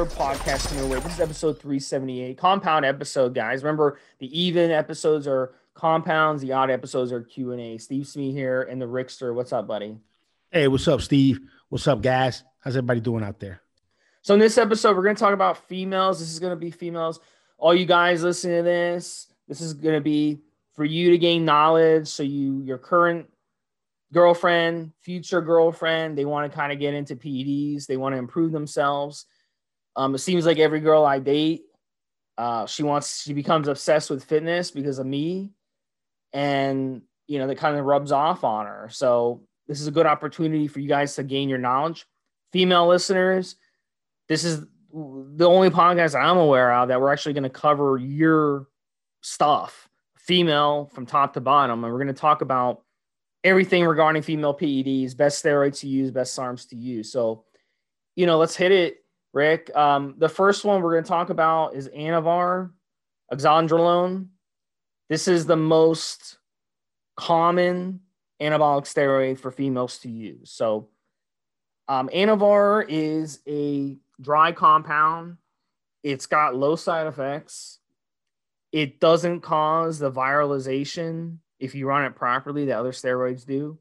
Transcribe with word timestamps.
we're 0.00 0.06
podcasting 0.06 0.78
your 0.78 0.86
way. 0.86 0.98
This 0.98 1.12
is 1.12 1.20
episode 1.20 1.60
378, 1.60 2.38
compound 2.38 2.86
episode, 2.86 3.34
guys. 3.34 3.62
Remember, 3.62 3.98
the 4.18 4.40
even 4.40 4.70
episodes 4.70 5.26
are 5.26 5.52
compounds, 5.74 6.40
the 6.40 6.52
odd 6.52 6.70
episodes 6.70 7.12
are 7.12 7.20
Q 7.20 7.52
and 7.52 7.60
A. 7.60 7.76
Steve 7.76 8.06
Smee 8.06 8.32
here 8.32 8.62
and 8.62 8.80
the 8.80 8.86
Rickster. 8.86 9.34
What's 9.34 9.52
up, 9.52 9.66
buddy? 9.66 9.98
Hey, 10.50 10.68
what's 10.68 10.88
up, 10.88 11.02
Steve? 11.02 11.40
What's 11.68 11.86
up, 11.86 12.00
guys? 12.00 12.44
How's 12.60 12.76
everybody 12.76 13.00
doing 13.00 13.22
out 13.22 13.40
there? 13.40 13.60
So 14.22 14.32
in 14.32 14.40
this 14.40 14.56
episode, 14.56 14.96
we're 14.96 15.02
going 15.02 15.16
to 15.16 15.20
talk 15.20 15.34
about 15.34 15.68
females. 15.68 16.18
This 16.18 16.32
is 16.32 16.38
going 16.38 16.52
to 16.52 16.56
be 16.56 16.70
females. 16.70 17.20
All 17.58 17.74
you 17.74 17.84
guys 17.84 18.22
listening 18.22 18.56
to 18.56 18.62
this, 18.62 19.26
this 19.48 19.60
is 19.60 19.74
going 19.74 19.96
to 19.96 20.00
be 20.00 20.40
for 20.72 20.86
you 20.86 21.10
to 21.10 21.18
gain 21.18 21.44
knowledge. 21.44 22.08
So 22.08 22.22
you, 22.22 22.62
your 22.62 22.78
current 22.78 23.28
girlfriend, 24.14 24.92
future 25.02 25.42
girlfriend, 25.42 26.16
they 26.16 26.24
want 26.24 26.50
to 26.50 26.56
kind 26.56 26.72
of 26.72 26.78
get 26.78 26.94
into 26.94 27.16
PEDs. 27.16 27.84
They 27.84 27.98
want 27.98 28.14
to 28.14 28.18
improve 28.18 28.50
themselves. 28.50 29.26
Um, 30.00 30.14
it 30.14 30.18
seems 30.20 30.46
like 30.46 30.58
every 30.58 30.80
girl 30.80 31.04
I 31.04 31.18
date, 31.18 31.64
uh, 32.38 32.64
she 32.64 32.82
wants, 32.82 33.22
she 33.22 33.34
becomes 33.34 33.68
obsessed 33.68 34.08
with 34.08 34.24
fitness 34.24 34.70
because 34.70 34.98
of 34.98 35.04
me, 35.04 35.50
and 36.32 37.02
you 37.26 37.38
know 37.38 37.46
that 37.46 37.58
kind 37.58 37.76
of 37.76 37.84
rubs 37.84 38.10
off 38.10 38.42
on 38.42 38.64
her. 38.64 38.88
So 38.90 39.42
this 39.68 39.78
is 39.78 39.88
a 39.88 39.90
good 39.90 40.06
opportunity 40.06 40.68
for 40.68 40.80
you 40.80 40.88
guys 40.88 41.16
to 41.16 41.22
gain 41.22 41.50
your 41.50 41.58
knowledge. 41.58 42.06
Female 42.50 42.86
listeners, 42.86 43.56
this 44.26 44.42
is 44.42 44.64
the 44.90 45.46
only 45.46 45.68
podcast 45.68 46.18
I'm 46.18 46.38
aware 46.38 46.72
of 46.72 46.88
that 46.88 46.98
we're 46.98 47.12
actually 47.12 47.34
going 47.34 47.42
to 47.42 47.50
cover 47.50 47.98
your 47.98 48.68
stuff, 49.20 49.86
female 50.16 50.90
from 50.94 51.04
top 51.04 51.34
to 51.34 51.42
bottom, 51.42 51.84
and 51.84 51.92
we're 51.92 52.02
going 52.02 52.14
to 52.14 52.18
talk 52.18 52.40
about 52.40 52.84
everything 53.44 53.84
regarding 53.84 54.22
female 54.22 54.56
PEDs, 54.56 55.14
best 55.14 55.44
steroids 55.44 55.80
to 55.80 55.88
use, 55.88 56.10
best 56.10 56.34
SARMs 56.34 56.66
to 56.70 56.76
use. 56.76 57.12
So, 57.12 57.44
you 58.16 58.24
know, 58.24 58.38
let's 58.38 58.56
hit 58.56 58.72
it, 58.72 58.96
Rick. 59.32 59.74
Um, 59.76 60.14
the 60.18 60.28
first 60.28 60.64
one 60.64 60.82
we're 60.82 60.92
going 60.92 61.04
to 61.04 61.08
talk 61.08 61.30
about 61.30 61.74
is 61.74 61.88
Anavar, 61.88 62.70
oxandrolone. 63.32 64.28
This 65.08 65.28
is 65.28 65.46
the 65.46 65.56
most 65.56 66.38
common 67.16 68.00
anabolic 68.40 68.84
steroid 68.84 69.38
for 69.38 69.50
females 69.50 69.98
to 69.98 70.08
use. 70.08 70.50
So, 70.50 70.88
um, 71.88 72.08
Anavar 72.14 72.84
is 72.88 73.40
a 73.48 73.96
dry 74.20 74.52
compound. 74.52 75.36
It's 76.02 76.26
got 76.26 76.56
low 76.56 76.76
side 76.76 77.06
effects. 77.06 77.78
It 78.72 79.00
doesn't 79.00 79.40
cause 79.40 79.98
the 79.98 80.10
virilization 80.10 81.38
if 81.58 81.74
you 81.74 81.86
run 81.86 82.04
it 82.04 82.14
properly 82.14 82.66
that 82.66 82.78
other 82.78 82.92
steroids 82.92 83.44
do. 83.44 83.78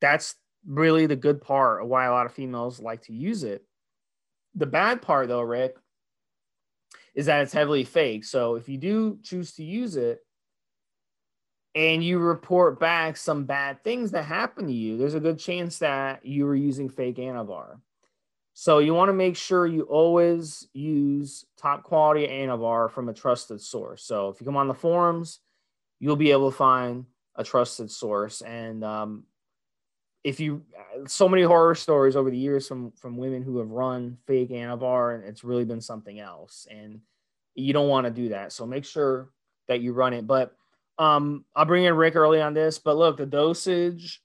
That's 0.00 0.34
really 0.66 1.06
the 1.06 1.16
good 1.16 1.40
part 1.40 1.82
of 1.82 1.88
why 1.88 2.06
a 2.06 2.10
lot 2.10 2.26
of 2.26 2.34
females 2.34 2.80
like 2.80 3.02
to 3.02 3.12
use 3.12 3.44
it. 3.44 3.64
The 4.58 4.66
bad 4.66 5.02
part, 5.02 5.28
though, 5.28 5.40
Rick, 5.40 5.76
is 7.14 7.26
that 7.26 7.42
it's 7.42 7.52
heavily 7.52 7.84
fake. 7.84 8.24
So 8.24 8.56
if 8.56 8.68
you 8.68 8.76
do 8.76 9.18
choose 9.22 9.52
to 9.54 9.64
use 9.64 9.94
it 9.94 10.18
and 11.76 12.02
you 12.02 12.18
report 12.18 12.80
back 12.80 13.16
some 13.16 13.44
bad 13.44 13.84
things 13.84 14.10
that 14.10 14.24
happen 14.24 14.66
to 14.66 14.72
you, 14.72 14.96
there's 14.98 15.14
a 15.14 15.20
good 15.20 15.38
chance 15.38 15.78
that 15.78 16.26
you 16.26 16.44
were 16.44 16.56
using 16.56 16.88
fake 16.88 17.18
Anavar. 17.18 17.78
So 18.54 18.80
you 18.80 18.94
want 18.94 19.10
to 19.10 19.12
make 19.12 19.36
sure 19.36 19.64
you 19.64 19.82
always 19.82 20.66
use 20.72 21.44
top 21.56 21.84
quality 21.84 22.26
Anavar 22.26 22.90
from 22.90 23.08
a 23.08 23.14
trusted 23.14 23.60
source. 23.60 24.02
So 24.02 24.28
if 24.30 24.40
you 24.40 24.44
come 24.44 24.56
on 24.56 24.66
the 24.66 24.74
forums, 24.74 25.38
you'll 26.00 26.16
be 26.16 26.32
able 26.32 26.50
to 26.50 26.56
find 26.56 27.06
a 27.36 27.44
trusted 27.44 27.92
source. 27.92 28.40
And 28.40 28.82
um, 28.82 29.22
if 30.28 30.38
you, 30.38 30.62
so 31.06 31.26
many 31.26 31.42
horror 31.42 31.74
stories 31.74 32.14
over 32.14 32.30
the 32.30 32.36
years 32.36 32.68
from 32.68 32.92
from 32.92 33.16
women 33.16 33.42
who 33.42 33.56
have 33.58 33.70
run 33.70 34.18
fake 34.26 34.50
Anavar, 34.50 35.14
and 35.14 35.24
it's 35.24 35.42
really 35.42 35.64
been 35.64 35.80
something 35.80 36.20
else. 36.20 36.66
And 36.70 37.00
you 37.54 37.72
don't 37.72 37.88
want 37.88 38.04
to 38.04 38.10
do 38.10 38.28
that. 38.28 38.52
So 38.52 38.66
make 38.66 38.84
sure 38.84 39.30
that 39.68 39.80
you 39.80 39.94
run 39.94 40.12
it. 40.12 40.26
But 40.26 40.54
um, 40.98 41.46
I'll 41.56 41.64
bring 41.64 41.84
in 41.84 41.94
Rick 41.94 42.14
early 42.14 42.42
on 42.42 42.52
this. 42.52 42.78
But 42.78 42.98
look, 42.98 43.16
the 43.16 43.24
dosage, 43.24 44.22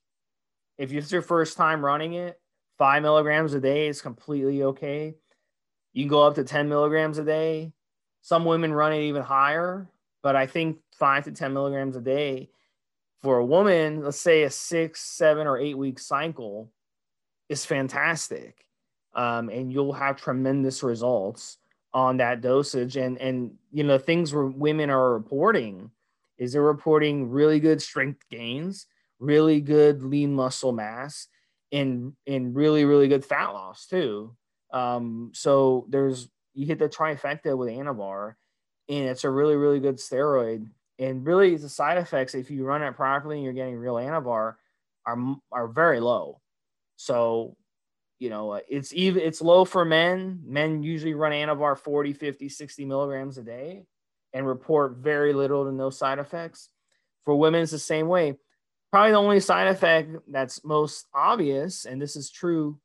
if 0.77 0.91
it's 0.91 1.11
your 1.11 1.21
first 1.21 1.55
time 1.55 1.85
running 1.85 2.13
it, 2.13 2.37
five 2.77 3.01
milligrams 3.01 3.53
a 3.53 3.61
day 3.61 3.87
is 3.87 4.01
completely 4.01 4.63
okay. 4.63 5.15
You 5.93 6.03
can 6.03 6.09
go 6.09 6.27
up 6.27 6.35
to 6.35 6.43
10 6.43 6.67
milligrams 6.67 7.17
a 7.17 7.23
day. 7.23 7.71
Some 8.23 8.43
women 8.43 8.73
run 8.73 8.91
it 8.91 9.03
even 9.03 9.21
higher, 9.21 9.87
but 10.21 10.35
I 10.35 10.47
think 10.47 10.79
five 10.97 11.23
to 11.25 11.31
10 11.31 11.53
milligrams 11.53 11.95
a 11.95 12.01
day 12.01 12.49
for 13.23 13.37
a 13.37 13.45
woman, 13.45 14.03
let's 14.03 14.19
say 14.19 14.43
a 14.43 14.49
six, 14.49 14.99
seven, 15.01 15.47
or 15.47 15.57
eight 15.57 15.77
week 15.77 15.97
cycle, 15.97 16.69
is 17.47 17.65
fantastic. 17.65 18.65
Um, 19.15 19.49
and 19.49 19.71
you'll 19.71 19.93
have 19.93 20.17
tremendous 20.17 20.83
results 20.83 21.57
on 21.93 22.17
that 22.17 22.41
dosage. 22.41 22.97
And, 22.97 23.17
and, 23.19 23.53
you 23.71 23.83
know, 23.83 23.97
things 23.97 24.33
where 24.33 24.45
women 24.45 24.89
are 24.89 25.13
reporting 25.13 25.91
is 26.37 26.51
they're 26.51 26.61
reporting 26.61 27.29
really 27.29 27.59
good 27.59 27.81
strength 27.81 28.23
gains, 28.29 28.87
really 29.19 29.61
good 29.61 30.03
lean 30.03 30.33
muscle 30.33 30.73
mass, 30.73 31.27
and, 31.71 32.13
and 32.27 32.55
really, 32.55 32.83
really 32.83 33.07
good 33.07 33.23
fat 33.23 33.49
loss 33.49 33.85
too. 33.87 34.35
Um, 34.73 35.31
so 35.33 35.85
there's, 35.89 36.27
you 36.55 36.65
hit 36.65 36.79
the 36.79 36.89
trifecta 36.89 37.55
with 37.55 37.69
Anavar, 37.69 38.33
and 38.89 39.05
it's 39.05 39.23
a 39.23 39.29
really, 39.29 39.55
really 39.55 39.79
good 39.79 39.97
steroid 39.97 40.67
and 41.03 41.25
really 41.25 41.55
the 41.57 41.69
side 41.69 41.97
effects 41.97 42.33
if 42.33 42.49
you 42.49 42.63
run 42.63 42.81
it 42.81 42.95
properly 42.95 43.35
and 43.35 43.43
you're 43.43 43.53
getting 43.53 43.75
real 43.75 43.95
anavar 43.95 44.55
are 45.05 45.35
are 45.51 45.67
very 45.67 45.99
low. 45.99 46.39
So 46.95 47.57
you 48.19 48.29
know 48.29 48.51
uh, 48.51 48.59
it's 48.69 48.93
even 48.93 49.21
it's 49.21 49.41
low 49.41 49.65
for 49.65 49.83
men. 49.85 50.41
Men 50.45 50.83
usually 50.83 51.13
run 51.13 51.31
anavar 51.31 51.77
40 51.77 52.13
50 52.13 52.49
60 52.49 52.85
milligrams 52.85 53.37
a 53.37 53.43
day 53.43 53.83
and 54.33 54.47
report 54.47 54.97
very 54.97 55.33
little 55.33 55.65
to 55.65 55.71
no 55.71 55.89
side 55.89 56.19
effects. 56.19 56.69
For 57.25 57.35
women 57.35 57.61
it's 57.61 57.71
the 57.71 57.79
same 57.79 58.07
way. 58.07 58.37
Probably 58.91 59.11
the 59.11 59.17
only 59.17 59.39
side 59.39 59.67
effect 59.67 60.11
that's 60.27 60.63
most 60.63 61.07
obvious 61.13 61.85
and 61.85 62.01
this 62.01 62.15
is 62.15 62.29
true 62.29 62.79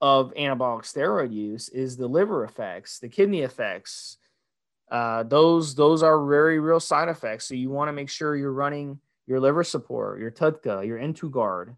of 0.00 0.32
anabolic 0.34 0.82
steroid 0.82 1.32
use 1.32 1.68
is 1.70 1.96
the 1.96 2.06
liver 2.06 2.44
effects 2.44 3.00
the 3.00 3.08
kidney 3.08 3.40
effects 3.40 4.16
uh, 4.90 5.22
those 5.24 5.74
those 5.74 6.02
are 6.02 6.26
very 6.26 6.58
real 6.58 6.80
side 6.80 7.08
effects. 7.08 7.46
So 7.46 7.54
you 7.54 7.70
want 7.70 7.88
to 7.88 7.92
make 7.92 8.08
sure 8.08 8.36
you're 8.36 8.52
running 8.52 9.00
your 9.26 9.40
liver 9.40 9.64
support, 9.64 10.20
your 10.20 10.30
TUDCA, 10.30 10.86
your 10.86 10.98
N2Guard. 10.98 11.76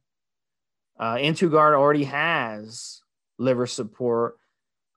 Uh, 0.99 1.15
N2Guard 1.15 1.75
already 1.77 2.05
has 2.05 3.03
liver 3.39 3.67
support. 3.67 4.39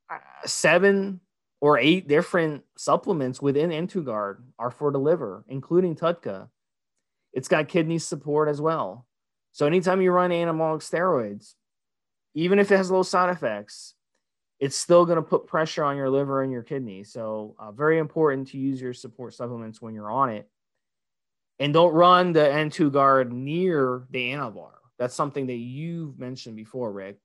Uh, 0.10 0.18
seven 0.46 1.20
or 1.62 1.80
eight 1.80 2.08
different 2.08 2.64
supplements 2.78 3.42
within 3.42 3.70
N2Guard 3.70 4.44
are 4.60 4.70
for 4.70 4.92
the 4.92 5.00
liver, 5.00 5.44
including 5.48 5.96
TUDCA. 5.96 6.50
It's 7.32 7.48
got 7.48 7.68
kidney 7.68 7.98
support 7.98 8.50
as 8.50 8.62
well. 8.62 9.08
So 9.54 9.66
anytime 9.66 10.02
you 10.02 10.12
run 10.12 10.32
anabolic 10.32 10.82
steroids, 10.82 11.54
even 12.36 12.60
if 12.60 12.72
it 12.72 12.78
has 12.78 12.92
low 12.92 13.04
side 13.04 13.30
effects, 13.30 13.96
it's 14.64 14.78
still 14.78 15.06
going 15.06 15.18
to 15.18 15.22
put 15.22 15.46
pressure 15.46 15.84
on 15.84 15.98
your 15.98 16.10
liver 16.10 16.42
and 16.42 16.50
your 16.50 16.64
kidney. 16.64 17.04
So, 17.04 17.54
uh, 17.60 17.74
very 17.74 18.00
important 18.00 18.48
to 18.48 18.58
use 18.58 18.80
your 18.80 18.94
support 18.94 19.34
supplements 19.34 19.82
when 19.82 19.94
you're 19.94 20.10
on 20.10 20.30
it. 20.30 20.50
And 21.60 21.74
don't 21.74 21.94
run 21.94 22.32
the 22.32 22.40
N2Guard 22.40 23.30
near 23.30 24.06
the 24.10 24.32
Anavar. 24.32 24.72
That's 24.98 25.16
something 25.16 25.48
that 25.48 25.56
you've 25.56 26.18
mentioned 26.18 26.56
before, 26.56 26.94
Rick. 26.94 27.20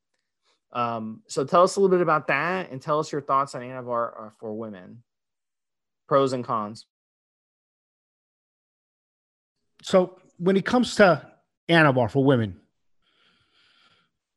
Um, 0.72 1.22
so, 1.28 1.44
tell 1.44 1.62
us 1.62 1.76
a 1.76 1.81
little 1.81 1.97
bit 1.97 2.03
about 2.03 2.26
that 2.26 2.72
and 2.72 2.82
tell 2.82 2.99
us 2.99 3.12
your 3.12 3.21
thoughts 3.21 3.55
on 3.55 3.62
Anavar 3.62 4.20
uh, 4.20 4.31
for 4.41 4.53
women, 4.59 5.05
pros 6.09 6.32
and 6.32 6.44
cons. 6.44 6.87
So, 9.82 10.19
when 10.38 10.56
it 10.56 10.64
comes 10.64 10.96
to 10.96 11.25
Anavar 11.69 12.11
for 12.11 12.25
women, 12.25 12.61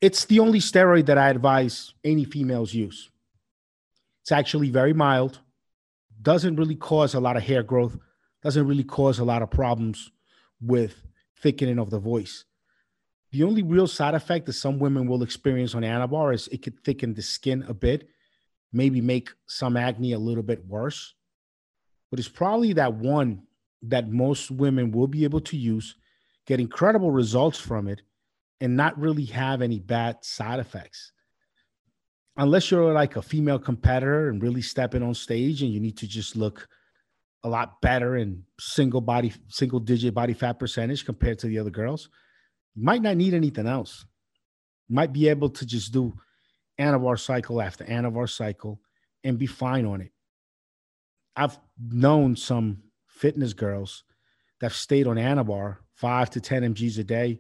it's 0.02 0.26
the 0.26 0.40
only 0.40 0.60
steroid 0.60 1.06
that 1.06 1.20
I 1.20 1.30
advise 1.30 1.94
any 2.04 2.26
females 2.26 2.74
use. 2.74 3.10
It's 4.24 4.32
actually 4.32 4.72
very 4.72 4.94
mild, 4.94 5.40
doesn't 6.22 6.56
really 6.56 6.76
cause 6.76 7.14
a 7.14 7.20
lot 7.20 7.38
of 7.38 7.44
hair 7.44 7.64
growth, 7.64 7.98
doesn't 8.44 8.68
really 8.68 8.84
cause 8.84 9.20
a 9.20 9.24
lot 9.24 9.44
of 9.44 9.52
problems 9.52 10.12
with 10.60 10.96
thickening 11.40 11.80
of 11.80 11.92
the 11.92 12.00
voice. 12.00 12.46
The 13.32 13.44
only 13.44 13.64
real 13.64 13.88
side 13.88 14.16
effect 14.16 14.48
that 14.48 14.54
some 14.54 14.80
women 14.80 15.08
will 15.08 15.24
experience 15.24 15.74
on 15.76 15.84
Anavar 15.84 16.34
is 16.34 16.48
it 16.48 16.64
could 16.64 16.84
thicken 16.84 17.14
the 17.14 17.22
skin 17.22 17.64
a 17.68 17.74
bit, 17.74 18.10
maybe 18.74 19.02
make 19.02 19.30
some 19.46 19.78
acne 19.78 20.14
a 20.14 20.20
little 20.20 20.44
bit 20.44 20.66
worse. 20.66 21.14
But 22.10 22.20
it's 22.20 22.28
probably 22.28 22.74
that 22.74 22.94
one 22.94 23.44
that 23.84 24.10
most 24.10 24.52
women 24.52 24.92
will 24.92 25.08
be 25.08 25.24
able 25.24 25.42
to 25.42 25.58
use, 25.58 25.96
get 26.46 26.60
incredible 26.60 27.12
results 27.12 27.58
from 27.58 27.88
it, 27.88 28.02
and 28.62 28.78
not 28.78 28.98
really 28.98 29.26
have 29.26 29.62
any 29.64 29.80
bad 29.80 30.24
side 30.24 30.60
effects. 30.60 31.12
Unless 32.38 32.70
you're 32.72 32.94
like 32.94 33.16
a 33.16 33.22
female 33.22 33.60
competitor 33.60 34.30
and 34.30 34.42
really 34.42 34.62
stepping 34.62 35.04
on 35.04 35.16
stage 35.16 35.64
and 35.64 35.74
you 35.74 35.80
need 35.80 35.98
to 35.98 36.08
just 36.08 36.36
look 36.36 36.68
a 37.44 37.50
lot 37.50 37.82
better 37.82 38.16
in 38.16 38.44
single 38.60 39.02
body, 39.02 39.34
single 39.50 39.80
digit 39.80 40.14
body 40.14 40.34
fat 40.34 40.60
percentage 40.60 41.04
compared 41.04 41.40
to 41.40 41.48
the 41.48 41.58
other 41.58 41.72
girls, 41.72 42.08
you 42.76 42.84
might 42.84 43.02
not 43.02 43.18
need 43.18 43.34
anything 43.34 43.68
else. 43.68 44.06
You 44.88 44.96
might 44.96 45.12
be 45.12 45.28
able 45.28 45.50
to 45.50 45.66
just 45.66 45.92
do 45.92 46.14
Anavar 46.80 47.20
cycle 47.20 47.62
after 47.62 47.84
Anavar 47.84 48.30
cycle 48.30 48.80
and 49.24 49.40
be 49.40 49.48
fine 49.48 49.86
on 49.86 50.02
it. 50.02 50.12
I've 51.36 51.58
known 51.80 52.36
some 52.36 52.84
fitness 53.08 53.54
girls 53.54 54.04
that 54.60 54.68
have 54.68 54.76
stayed 54.76 55.08
on 55.08 55.16
Anavar 55.16 55.78
five 55.96 56.30
to 56.32 56.42
10 56.42 56.76
mgs 56.76 57.00
a 57.00 57.04
day 57.04 57.40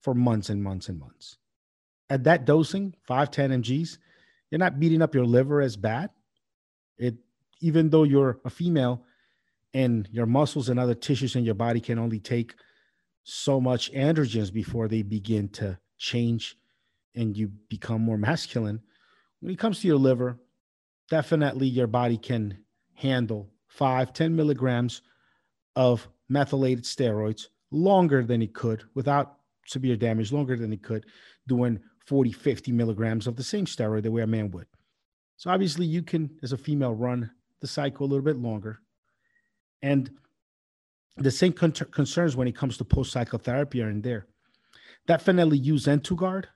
for 0.00 0.14
months 0.14 0.50
and 0.50 0.62
months 0.62 0.88
and 0.88 0.98
months. 0.98 1.36
At 2.10 2.24
that 2.24 2.44
dosing, 2.44 2.94
five, 3.02 3.30
10 3.30 3.50
mgs, 3.62 3.98
you're 4.50 4.58
not 4.58 4.80
beating 4.80 5.02
up 5.02 5.14
your 5.14 5.26
liver 5.26 5.60
as 5.60 5.76
bad. 5.76 6.10
It, 6.96 7.16
even 7.60 7.90
though 7.90 8.04
you're 8.04 8.40
a 8.44 8.50
female 8.50 9.04
and 9.74 10.08
your 10.10 10.26
muscles 10.26 10.68
and 10.68 10.80
other 10.80 10.94
tissues 10.94 11.36
in 11.36 11.44
your 11.44 11.54
body 11.54 11.80
can 11.80 11.98
only 11.98 12.18
take 12.18 12.54
so 13.24 13.60
much 13.60 13.92
androgens 13.92 14.52
before 14.52 14.88
they 14.88 15.02
begin 15.02 15.48
to 15.50 15.78
change 15.98 16.56
and 17.14 17.36
you 17.36 17.48
become 17.68 18.00
more 18.00 18.16
masculine. 18.16 18.80
When 19.40 19.52
it 19.52 19.58
comes 19.58 19.80
to 19.80 19.88
your 19.88 19.98
liver, 19.98 20.38
definitely 21.10 21.66
your 21.66 21.86
body 21.86 22.16
can 22.16 22.58
handle 22.94 23.50
five, 23.66 24.12
10 24.12 24.34
milligrams 24.34 25.02
of 25.76 26.08
methylated 26.28 26.84
steroids 26.84 27.48
longer 27.70 28.24
than 28.24 28.40
it 28.42 28.54
could 28.54 28.82
without 28.94 29.37
severe 29.68 29.96
damage, 29.96 30.32
longer 30.32 30.56
than 30.56 30.72
it 30.72 30.82
could 30.82 31.06
doing 31.46 31.78
40, 32.06 32.32
50 32.32 32.72
milligrams 32.72 33.26
of 33.26 33.36
the 33.36 33.42
same 33.42 33.66
steroid 33.66 34.02
the 34.02 34.10
way 34.10 34.22
a 34.22 34.26
man 34.26 34.50
would. 34.50 34.66
So 35.36 35.50
obviously, 35.50 35.86
you 35.86 36.02
can, 36.02 36.30
as 36.42 36.52
a 36.52 36.58
female, 36.58 36.94
run 36.94 37.30
the 37.60 37.68
cycle 37.68 38.06
a 38.06 38.08
little 38.08 38.24
bit 38.24 38.38
longer. 38.38 38.80
And 39.82 40.10
the 41.16 41.30
same 41.30 41.52
con- 41.52 41.72
concerns 41.72 42.36
when 42.36 42.48
it 42.48 42.56
comes 42.56 42.76
to 42.78 42.84
post 42.84 43.12
cycle 43.12 43.38
therapy 43.38 43.82
are 43.82 43.90
in 43.90 44.02
there. 44.02 44.26
Definitely 45.06 45.58
use 45.58 45.86
N2Guard 45.86 46.46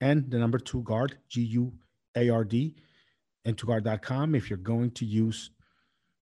and 0.00 0.30
the 0.30 0.38
number 0.38 0.58
two 0.58 0.82
guard, 0.82 1.18
G 1.28 1.42
U 1.42 1.72
A 2.16 2.28
R 2.28 2.44
D, 2.44 2.76
N2Guard.com. 3.46 4.34
If 4.34 4.50
you're 4.50 4.58
going 4.58 4.90
to 4.92 5.04
use 5.04 5.50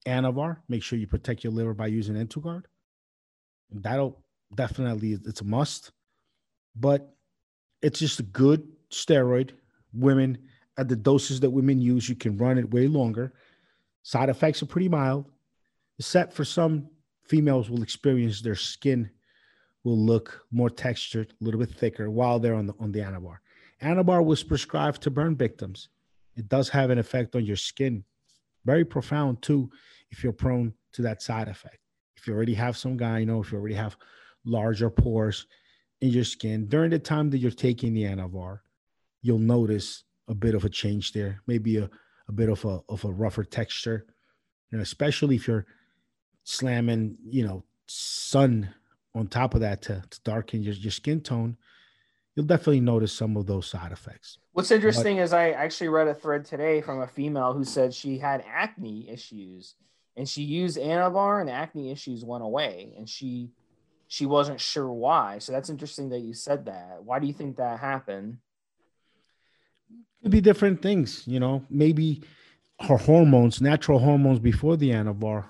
Anavar, 0.06 0.58
make 0.68 0.82
sure 0.82 0.98
you 0.98 1.06
protect 1.06 1.44
your 1.44 1.52
liver 1.52 1.74
by 1.74 1.86
using 1.86 2.14
N2Guard. 2.14 2.64
That'll 3.70 4.22
definitely, 4.54 5.18
it's 5.24 5.40
a 5.40 5.44
must. 5.44 5.92
But 6.76 7.14
it's 7.82 7.98
just 7.98 8.20
a 8.20 8.24
good 8.24 8.66
steroid. 8.90 9.50
Women, 9.92 10.38
at 10.76 10.88
the 10.88 10.96
doses 10.96 11.40
that 11.40 11.50
women 11.50 11.80
use, 11.80 12.08
you 12.08 12.14
can 12.14 12.36
run 12.36 12.58
it 12.58 12.72
way 12.72 12.88
longer. 12.88 13.32
Side 14.02 14.28
effects 14.28 14.62
are 14.62 14.66
pretty 14.66 14.88
mild, 14.88 15.26
except 15.98 16.32
for 16.32 16.44
some 16.44 16.88
females 17.24 17.68
will 17.68 17.82
experience 17.82 18.40
their 18.40 18.54
skin 18.54 19.10
will 19.84 19.98
look 19.98 20.44
more 20.50 20.70
textured, 20.70 21.32
a 21.40 21.44
little 21.44 21.60
bit 21.60 21.70
thicker 21.70 22.10
while 22.10 22.38
they're 22.38 22.54
on 22.54 22.66
the 22.66 22.74
on 22.80 22.92
the 22.92 23.00
Anavar. 23.00 23.38
Anavar 23.82 24.24
was 24.24 24.42
prescribed 24.42 25.02
to 25.02 25.10
burn 25.10 25.36
victims. 25.36 25.88
It 26.36 26.48
does 26.48 26.68
have 26.68 26.90
an 26.90 26.98
effect 26.98 27.34
on 27.36 27.44
your 27.44 27.56
skin, 27.56 28.04
very 28.64 28.84
profound 28.84 29.42
too, 29.42 29.70
if 30.10 30.22
you're 30.22 30.32
prone 30.32 30.74
to 30.92 31.02
that 31.02 31.22
side 31.22 31.48
effect. 31.48 31.78
If 32.16 32.26
you 32.26 32.34
already 32.34 32.54
have 32.54 32.76
some 32.76 32.96
guy, 32.96 33.20
you 33.20 33.26
know, 33.26 33.40
if 33.40 33.52
you 33.52 33.58
already 33.58 33.74
have 33.76 33.96
larger 34.44 34.90
pores 34.90 35.46
in 36.00 36.10
your 36.10 36.24
skin 36.24 36.66
during 36.66 36.90
the 36.90 36.98
time 36.98 37.30
that 37.30 37.38
you're 37.38 37.50
taking 37.50 37.94
the 37.94 38.04
Anavar, 38.04 38.60
you'll 39.22 39.38
notice 39.38 40.04
a 40.28 40.34
bit 40.34 40.54
of 40.54 40.64
a 40.64 40.68
change 40.68 41.12
there, 41.12 41.42
maybe 41.46 41.78
a, 41.78 41.90
a 42.28 42.32
bit 42.32 42.48
of 42.48 42.64
a 42.64 42.80
of 42.88 43.04
a 43.04 43.10
rougher 43.10 43.44
texture, 43.44 44.06
and 44.72 44.80
especially 44.80 45.36
if 45.36 45.48
you're 45.48 45.66
slamming, 46.44 47.16
you 47.24 47.46
know, 47.46 47.64
sun 47.86 48.72
on 49.14 49.26
top 49.26 49.54
of 49.54 49.60
that 49.60 49.82
to, 49.82 50.02
to 50.10 50.20
darken 50.22 50.62
your, 50.62 50.74
your 50.74 50.90
skin 50.90 51.20
tone, 51.20 51.56
you'll 52.34 52.46
definitely 52.46 52.80
notice 52.80 53.12
some 53.12 53.36
of 53.36 53.46
those 53.46 53.66
side 53.66 53.92
effects. 53.92 54.38
What's 54.52 54.70
interesting 54.70 55.16
but, 55.16 55.22
is 55.22 55.32
I 55.32 55.50
actually 55.50 55.88
read 55.88 56.08
a 56.08 56.14
thread 56.14 56.44
today 56.44 56.80
from 56.80 57.00
a 57.02 57.06
female 57.06 57.52
who 57.52 57.64
said 57.64 57.92
she 57.92 58.18
had 58.18 58.44
acne 58.46 59.08
issues 59.08 59.74
and 60.16 60.28
she 60.28 60.42
used 60.42 60.78
Anavar 60.78 61.40
and 61.40 61.50
acne 61.50 61.90
issues 61.90 62.24
went 62.24 62.44
away 62.44 62.94
and 62.96 63.08
she 63.08 63.50
she 64.08 64.24
wasn't 64.26 64.60
sure 64.60 64.90
why. 64.90 65.38
So 65.38 65.52
that's 65.52 65.68
interesting 65.68 66.08
that 66.08 66.20
you 66.20 66.32
said 66.32 66.64
that. 66.64 66.98
Why 67.04 67.18
do 67.18 67.26
you 67.26 67.34
think 67.34 67.58
that 67.58 67.78
happened? 67.78 68.38
Could 70.22 70.32
be 70.32 70.40
different 70.40 70.82
things, 70.82 71.22
you 71.26 71.38
know. 71.38 71.64
Maybe 71.70 72.22
her 72.80 72.96
hormones, 72.96 73.60
natural 73.60 73.98
hormones 73.98 74.40
before 74.40 74.76
the 74.76 74.90
Anavar, 74.90 75.44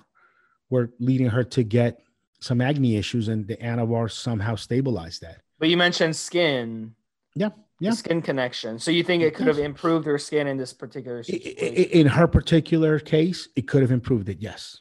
were 0.70 0.90
leading 0.98 1.28
her 1.28 1.44
to 1.44 1.62
get 1.62 2.00
some 2.40 2.60
acne 2.60 2.96
issues, 2.96 3.28
and 3.28 3.46
the 3.46 3.56
Anavar 3.56 4.10
somehow 4.10 4.56
stabilized 4.56 5.22
that. 5.22 5.40
But 5.58 5.68
you 5.68 5.76
mentioned 5.76 6.14
skin. 6.16 6.94
Yeah, 7.34 7.50
yeah. 7.80 7.92
skin 7.92 8.20
connection. 8.20 8.78
So 8.78 8.90
you 8.90 9.04
think 9.04 9.22
it 9.22 9.34
could 9.34 9.46
have 9.46 9.58
improved 9.58 10.06
her 10.06 10.18
skin 10.18 10.48
in 10.48 10.56
this 10.56 10.72
particular 10.72 11.22
situation? 11.22 11.90
In 11.90 12.06
her 12.06 12.26
particular 12.26 12.98
case, 12.98 13.48
it 13.56 13.68
could 13.68 13.82
have 13.82 13.92
improved 13.92 14.28
it. 14.28 14.38
Yes. 14.40 14.80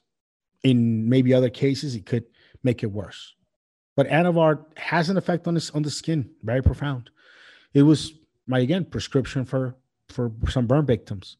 In 0.63 1.07
maybe 1.07 1.33
other 1.33 1.49
cases, 1.49 1.95
it 1.95 2.05
could 2.05 2.25
make 2.63 2.83
it 2.83 2.91
worse. 2.91 3.35
But 3.97 4.07
Anavar 4.07 4.63
has 4.77 5.09
an 5.09 5.17
effect 5.17 5.47
on 5.47 5.55
this 5.55 5.71
on 5.71 5.81
the 5.81 5.89
skin, 5.89 6.29
very 6.43 6.61
profound. 6.61 7.09
It 7.73 7.81
was 7.81 8.13
my 8.45 8.59
again 8.59 8.85
prescription 8.85 9.43
for 9.43 9.75
for 10.07 10.31
some 10.49 10.67
burn 10.67 10.85
victims. 10.85 11.37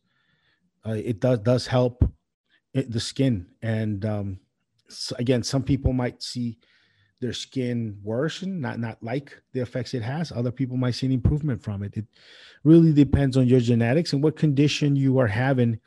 Uh, 0.85 0.93
it 0.93 1.19
does 1.21 1.39
does 1.39 1.67
help 1.67 2.03
it, 2.73 2.91
the 2.91 2.99
skin, 2.99 3.45
and 3.61 4.03
um, 4.05 4.39
so 4.89 5.15
again, 5.19 5.43
some 5.43 5.61
people 5.61 5.93
might 5.93 6.23
see 6.23 6.57
their 7.21 7.33
skin 7.33 7.99
worsen, 8.03 8.59
not 8.59 8.79
not 8.79 9.01
like 9.03 9.39
the 9.53 9.61
effects 9.61 9.93
it 9.93 10.01
has. 10.01 10.31
Other 10.31 10.51
people 10.51 10.77
might 10.77 10.95
see 10.95 11.05
an 11.05 11.11
improvement 11.11 11.61
from 11.61 11.83
it. 11.83 11.95
It 11.95 12.07
really 12.63 12.91
depends 12.91 13.37
on 13.37 13.47
your 13.47 13.59
genetics 13.59 14.13
and 14.13 14.23
what 14.23 14.35
condition 14.35 14.95
you 14.95 15.19
are 15.19 15.27
having 15.27 15.79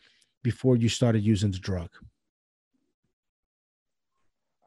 before 0.45 0.77
you 0.77 0.89
started 0.89 1.25
using 1.25 1.51
the 1.51 1.59
drug. 1.59 1.91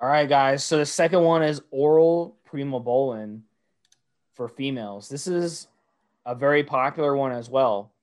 All 0.03 0.09
right, 0.09 0.27
guys. 0.27 0.65
So 0.65 0.79
the 0.79 0.85
second 0.85 1.23
one 1.23 1.43
is 1.43 1.61
oral 1.71 2.35
primobolan 2.51 3.39
for 4.33 4.49
females. 4.49 5.07
This 5.07 5.27
is 5.27 5.69
a 6.25 6.35
very 6.35 6.61
popular 6.61 7.15
one 7.15 7.31
as 7.31 7.49
well. 7.49 7.93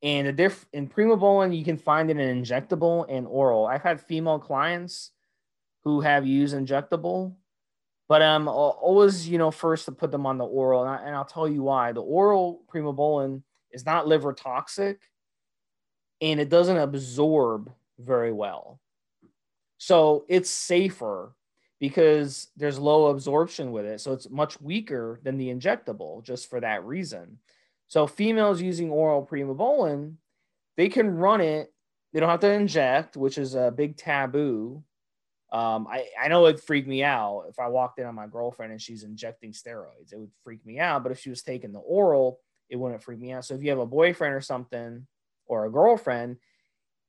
And 0.00 0.28
the 0.28 0.32
diff 0.32 0.66
in 0.72 0.88
primobolan, 0.88 1.58
you 1.58 1.64
can 1.64 1.76
find 1.76 2.12
it 2.12 2.16
in 2.16 2.44
injectable 2.44 3.06
and 3.08 3.26
oral. 3.26 3.66
I've 3.66 3.82
had 3.82 4.00
female 4.00 4.38
clients 4.38 5.10
who 5.82 6.00
have 6.00 6.24
used 6.24 6.54
injectable, 6.54 7.34
but 8.08 8.22
I'm 8.22 8.46
um, 8.46 8.54
always, 8.54 9.28
you 9.28 9.38
know, 9.38 9.50
first 9.50 9.86
to 9.86 9.90
put 9.90 10.12
them 10.12 10.26
on 10.26 10.38
the 10.38 10.46
oral. 10.46 10.86
And, 10.86 11.12
I, 11.12 11.18
will 11.18 11.24
tell 11.24 11.48
you 11.48 11.64
why. 11.64 11.90
The 11.90 12.02
oral 12.02 12.62
primobolan 12.72 13.42
is 13.72 13.84
not 13.84 14.06
liver 14.06 14.32
toxic 14.32 15.00
and 16.20 16.38
it 16.38 16.50
doesn't 16.50 16.78
absorb 16.78 17.72
very 17.98 18.32
well. 18.32 18.78
So 19.78 20.24
it's 20.28 20.50
safer 20.50 21.34
because 21.80 22.48
there's 22.56 22.78
low 22.78 23.06
absorption 23.06 23.70
with 23.70 23.84
it. 23.84 24.00
So 24.00 24.12
it's 24.12 24.28
much 24.30 24.60
weaker 24.60 25.20
than 25.22 25.38
the 25.38 25.48
injectable 25.48 26.22
just 26.24 26.50
for 26.50 26.60
that 26.60 26.84
reason. 26.84 27.38
So 27.86 28.06
females 28.06 28.60
using 28.60 28.90
oral 28.90 29.24
primobolan, 29.24 30.16
they 30.76 30.88
can 30.88 31.16
run 31.16 31.40
it. 31.40 31.72
They 32.12 32.20
don't 32.20 32.28
have 32.28 32.40
to 32.40 32.52
inject, 32.52 33.16
which 33.16 33.38
is 33.38 33.54
a 33.54 33.70
big 33.70 33.96
taboo. 33.96 34.82
Um, 35.50 35.86
I, 35.86 36.06
I 36.20 36.28
know 36.28 36.46
it 36.46 36.60
freaked 36.60 36.88
me 36.88 37.02
out 37.02 37.44
if 37.48 37.58
I 37.58 37.68
walked 37.68 37.98
in 37.98 38.06
on 38.06 38.14
my 38.14 38.26
girlfriend 38.26 38.72
and 38.72 38.82
she's 38.82 39.04
injecting 39.04 39.52
steroids. 39.52 40.12
It 40.12 40.18
would 40.18 40.32
freak 40.44 40.64
me 40.66 40.78
out. 40.78 41.02
But 41.02 41.12
if 41.12 41.20
she 41.20 41.30
was 41.30 41.42
taking 41.42 41.72
the 41.72 41.78
oral, 41.78 42.40
it 42.68 42.76
wouldn't 42.76 43.02
freak 43.02 43.20
me 43.20 43.32
out. 43.32 43.44
So 43.44 43.54
if 43.54 43.62
you 43.62 43.70
have 43.70 43.78
a 43.78 43.86
boyfriend 43.86 44.34
or 44.34 44.40
something 44.40 45.06
or 45.46 45.64
a 45.64 45.70
girlfriend 45.70 46.36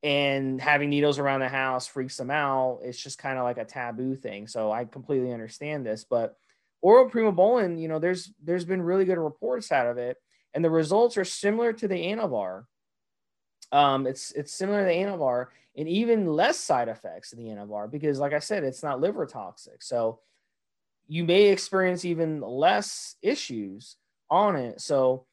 and 0.01 0.62
having 0.62 0.89
needles 0.89 1.20
around 1.20 1.41
the 1.41 1.50
house 1.50 1.88
freaks 1.88 2.18
them 2.18 2.32
out. 2.32 2.79
It's 2.84 3.01
just 3.01 3.18
kind 3.18 3.38
of 3.38 3.44
like 3.44 3.58
a 3.58 3.65
taboo 3.65 4.15
thing. 4.15 4.48
So 4.48 4.72
I 4.72 4.86
completely 4.86 5.34
understand 5.34 5.86
this, 5.86 6.03
but 6.03 6.38
oral 6.82 7.10
primobolan, 7.10 7.79
you 7.79 7.88
know, 7.88 8.00
there's 8.00 8.32
there's 8.44 8.65
been 8.65 8.82
really 8.82 9.06
good 9.06 9.18
reports 9.18 9.72
out 9.72 9.88
of 9.88 9.98
it, 9.98 10.18
and 10.53 10.63
the 10.63 10.70
results 10.70 11.18
are 11.18 11.25
similar 11.25 11.74
to 11.74 11.88
the 11.88 11.96
Anavar. 11.96 12.65
Um, 13.72 14.08
it's 14.08 14.32
it's 14.32 14.53
similar 14.53 14.82
to 14.82 14.86
the 14.86 14.91
Anavar, 14.94 15.48
and 15.75 15.88
even 15.88 16.25
less 16.27 16.58
side 16.58 16.88
effects 16.88 17.32
than 17.32 17.44
the 17.44 17.51
Anavar 17.51 17.91
because, 17.91 18.20
like 18.20 18.34
I 18.34 18.39
said, 18.39 18.63
it's 18.63 18.84
not 18.84 19.01
liver 19.01 19.25
toxic. 19.25 19.84
So 19.84 20.20
you 21.08 21.24
may 21.24 21.48
experience 21.48 22.06
even 22.06 22.39
less 22.39 23.15
issues 23.22 23.98
on 24.29 24.56
it. 24.56 24.79
So 24.79 25.25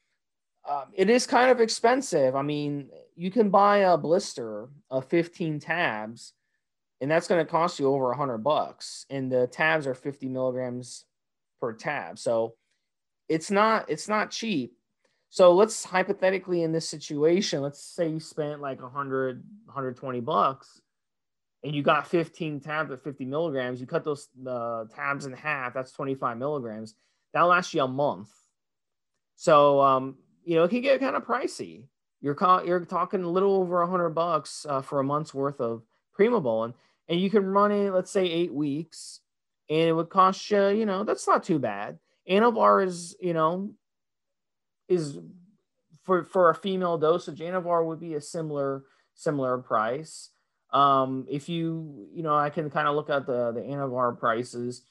um, 0.68 0.84
it 0.94 1.08
is 1.08 1.26
kind 1.26 1.50
of 1.50 1.60
expensive. 1.60 2.34
I 2.34 2.42
mean, 2.42 2.90
you 3.14 3.30
can 3.30 3.50
buy 3.50 3.78
a 3.78 3.96
blister 3.96 4.68
of 4.90 5.06
15 5.06 5.60
tabs, 5.60 6.32
and 7.00 7.10
that's 7.10 7.28
going 7.28 7.44
to 7.44 7.50
cost 7.50 7.78
you 7.78 7.86
over 7.86 8.12
hundred 8.12 8.38
bucks. 8.38 9.06
And 9.10 9.30
the 9.30 9.46
tabs 9.46 9.86
are 9.86 9.94
50 9.94 10.28
milligrams 10.28 11.04
per 11.60 11.72
tab, 11.72 12.18
so 12.18 12.54
it's 13.28 13.50
not 13.50 13.88
it's 13.90 14.08
not 14.08 14.30
cheap. 14.30 14.74
So 15.30 15.52
let's 15.52 15.84
hypothetically 15.84 16.62
in 16.62 16.72
this 16.72 16.88
situation, 16.88 17.60
let's 17.60 17.82
say 17.82 18.08
you 18.08 18.20
spent 18.20 18.60
like 18.60 18.80
100, 18.80 19.42
120 19.66 20.20
bucks, 20.20 20.80
and 21.62 21.74
you 21.74 21.82
got 21.82 22.06
15 22.06 22.60
tabs 22.60 22.90
at 22.90 23.02
50 23.02 23.24
milligrams. 23.24 23.80
You 23.80 23.86
cut 23.86 24.04
those 24.04 24.28
the 24.40 24.88
tabs 24.94 25.26
in 25.26 25.32
half. 25.32 25.74
That's 25.74 25.92
25 25.92 26.38
milligrams. 26.38 26.94
That'll 27.32 27.48
last 27.48 27.74
you 27.74 27.82
a 27.82 27.88
month. 27.88 28.30
So 29.34 29.80
um, 29.82 30.16
you 30.46 30.54
know, 30.54 30.64
it 30.64 30.70
can 30.70 30.80
get 30.80 31.00
kind 31.00 31.16
of 31.16 31.26
pricey. 31.26 31.88
you're 32.20 32.36
you're 32.64 32.84
talking 32.84 33.22
a 33.22 33.28
little 33.28 33.56
over 33.56 33.82
a 33.82 33.86
hundred 33.86 34.10
bucks 34.10 34.64
uh, 34.66 34.80
for 34.80 35.00
a 35.00 35.04
month's 35.04 35.34
worth 35.34 35.60
of 35.60 35.82
Primobolan, 36.18 36.72
and 37.08 37.20
you 37.20 37.28
can 37.28 37.44
run 37.44 37.72
it, 37.72 37.90
let's 37.90 38.12
say, 38.12 38.24
eight 38.24 38.54
weeks, 38.54 39.20
and 39.68 39.88
it 39.88 39.92
would 39.92 40.08
cost 40.08 40.48
you, 40.50 40.68
you 40.68 40.86
know, 40.86 41.02
that's 41.02 41.26
not 41.26 41.42
too 41.42 41.58
bad. 41.58 41.98
Anavar 42.30 42.86
is, 42.86 43.16
you 43.20 43.34
know, 43.34 43.72
is 44.88 45.18
for 46.04 46.22
for 46.22 46.48
a 46.48 46.54
female 46.54 46.96
dosage. 46.96 47.40
Anavar 47.40 47.84
would 47.84 48.00
be 48.00 48.14
a 48.14 48.20
similar 48.20 48.84
similar 49.14 49.58
price. 49.58 50.30
Um, 50.72 51.26
if 51.28 51.48
you, 51.48 52.08
you 52.12 52.22
know, 52.22 52.36
I 52.36 52.50
can 52.50 52.70
kind 52.70 52.86
of 52.86 52.94
look 52.94 53.10
at 53.10 53.26
the 53.26 53.50
the 53.50 53.62
Anavar 53.62 54.16
prices. 54.16 54.82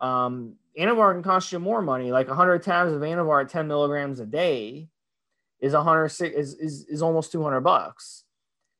Um, 0.00 0.54
Anavar 0.78 1.12
can 1.12 1.24
cost 1.24 1.50
you 1.50 1.58
more 1.58 1.82
money. 1.82 2.12
Like 2.12 2.28
100 2.28 2.62
tabs 2.62 2.92
of 2.92 3.02
Anavar 3.02 3.42
at 3.42 3.50
10 3.50 3.66
milligrams 3.66 4.20
a 4.20 4.24
day 4.24 4.88
is 5.60 5.72
100 5.72 6.06
is 6.06 6.54
is, 6.54 6.86
is 6.86 7.02
almost 7.02 7.32
200 7.32 7.60
bucks. 7.60 8.24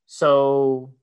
So 0.07 0.95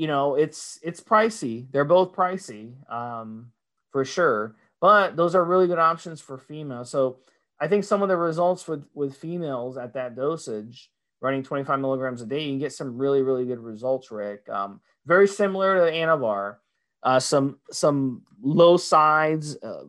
you 0.00 0.06
know, 0.06 0.34
it's 0.34 0.78
it's 0.82 1.02
pricey. 1.02 1.66
They're 1.70 1.84
both 1.84 2.14
pricey, 2.14 2.72
um, 2.90 3.52
for 3.92 4.02
sure. 4.02 4.56
But 4.80 5.14
those 5.14 5.34
are 5.34 5.44
really 5.44 5.66
good 5.66 5.78
options 5.78 6.22
for 6.22 6.38
females. 6.38 6.88
So 6.88 7.18
I 7.60 7.68
think 7.68 7.84
some 7.84 8.00
of 8.00 8.08
the 8.08 8.16
results 8.16 8.66
with 8.66 8.86
with 8.94 9.14
females 9.14 9.76
at 9.76 9.92
that 9.92 10.16
dosage, 10.16 10.90
running 11.20 11.42
25 11.42 11.78
milligrams 11.80 12.22
a 12.22 12.26
day, 12.26 12.44
you 12.44 12.52
can 12.52 12.58
get 12.58 12.72
some 12.72 12.96
really 12.96 13.20
really 13.20 13.44
good 13.44 13.58
results. 13.58 14.10
Rick, 14.10 14.48
um, 14.48 14.80
very 15.04 15.28
similar 15.28 15.74
to 15.74 15.84
the 15.84 15.90
Anavar. 15.90 16.56
Uh, 17.02 17.20
some 17.20 17.58
some 17.70 18.22
low 18.40 18.78
sides, 18.78 19.58
uh, 19.62 19.84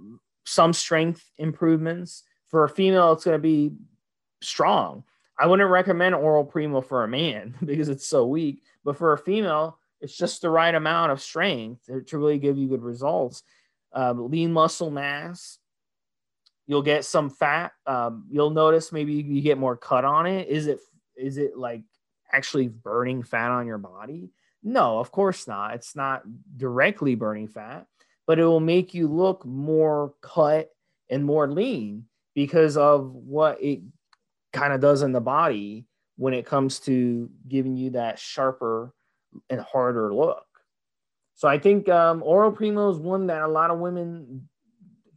some 0.46 0.74
strength 0.74 1.24
improvements. 1.38 2.24
For 2.50 2.66
a 2.66 2.70
female, 2.70 3.14
it's 3.14 3.24
going 3.24 3.36
to 3.36 3.42
be 3.42 3.72
strong. 4.42 5.04
I 5.38 5.48
wouldn't 5.48 5.70
recommend 5.70 6.14
oral 6.16 6.44
primo 6.44 6.82
for 6.82 7.04
a 7.04 7.08
man 7.08 7.56
because 7.66 7.90
it's 7.90 8.08
so 8.08 8.26
weak. 8.26 8.64
But 8.84 8.98
for 8.98 9.14
a 9.14 9.18
female, 9.18 9.80
it's 10.00 10.16
just 10.16 10.42
the 10.42 10.50
right 10.50 10.74
amount 10.74 11.12
of 11.12 11.22
strength 11.22 11.86
to, 11.86 12.18
really 12.18 12.40
give 12.40 12.58
you 12.58 12.68
good 12.68 12.82
results. 12.82 13.44
Um, 13.94 14.32
lean 14.32 14.52
muscle 14.52 14.90
mass, 14.90 15.60
you'll 16.66 16.82
get 16.82 17.06
some 17.06 17.30
fat. 17.30 17.74
Um, 17.86 18.26
you'll 18.30 18.50
notice 18.50 18.92
maybe 18.92 19.14
you 19.14 19.42
get 19.42 19.58
more 19.58 19.78
cut 19.78 20.06
on 20.06 20.26
it. 20.26 20.48
Is 20.48 20.68
it 20.68 20.80
is 21.16 21.38
it 21.38 21.58
like 21.58 21.84
actually 22.32 22.68
burning 22.68 23.22
fat 23.22 23.52
on 23.52 23.68
your 23.68 23.78
body? 23.78 24.32
No, 24.64 25.00
of 25.00 25.12
course 25.12 25.48
not. 25.48 25.76
It's 25.76 25.96
not 25.96 26.24
directly 26.58 27.16
burning 27.16 27.48
fat, 27.48 27.86
but 28.26 28.40
it 28.40 28.46
will 28.46 28.60
make 28.60 28.94
you 28.94 29.08
look 29.08 29.46
more 29.46 30.14
cut 30.22 30.70
and 31.10 31.26
more 31.26 31.48
lean 31.48 32.06
because 32.34 32.78
of 32.78 33.12
what 33.12 33.62
it 33.62 33.82
kind 34.54 34.74
of 34.74 34.82
does 34.82 35.02
in 35.02 35.12
the 35.12 35.22
body 35.22 35.86
when 36.18 36.34
it 36.34 36.46
comes 36.46 36.80
to 36.82 37.30
giving 37.48 37.76
you 37.76 37.92
that 37.92 38.20
sharper 38.20 38.94
and 39.50 39.62
harder 39.62 40.14
look. 40.14 40.46
So 41.36 41.48
I 41.48 41.58
think 41.58 41.90
um, 41.90 42.22
Primo 42.22 42.92
is 42.92 42.98
one 42.98 43.28
that 43.28 43.42
a 43.42 43.48
lot 43.48 43.72
of 43.72 43.80
women 43.80 44.48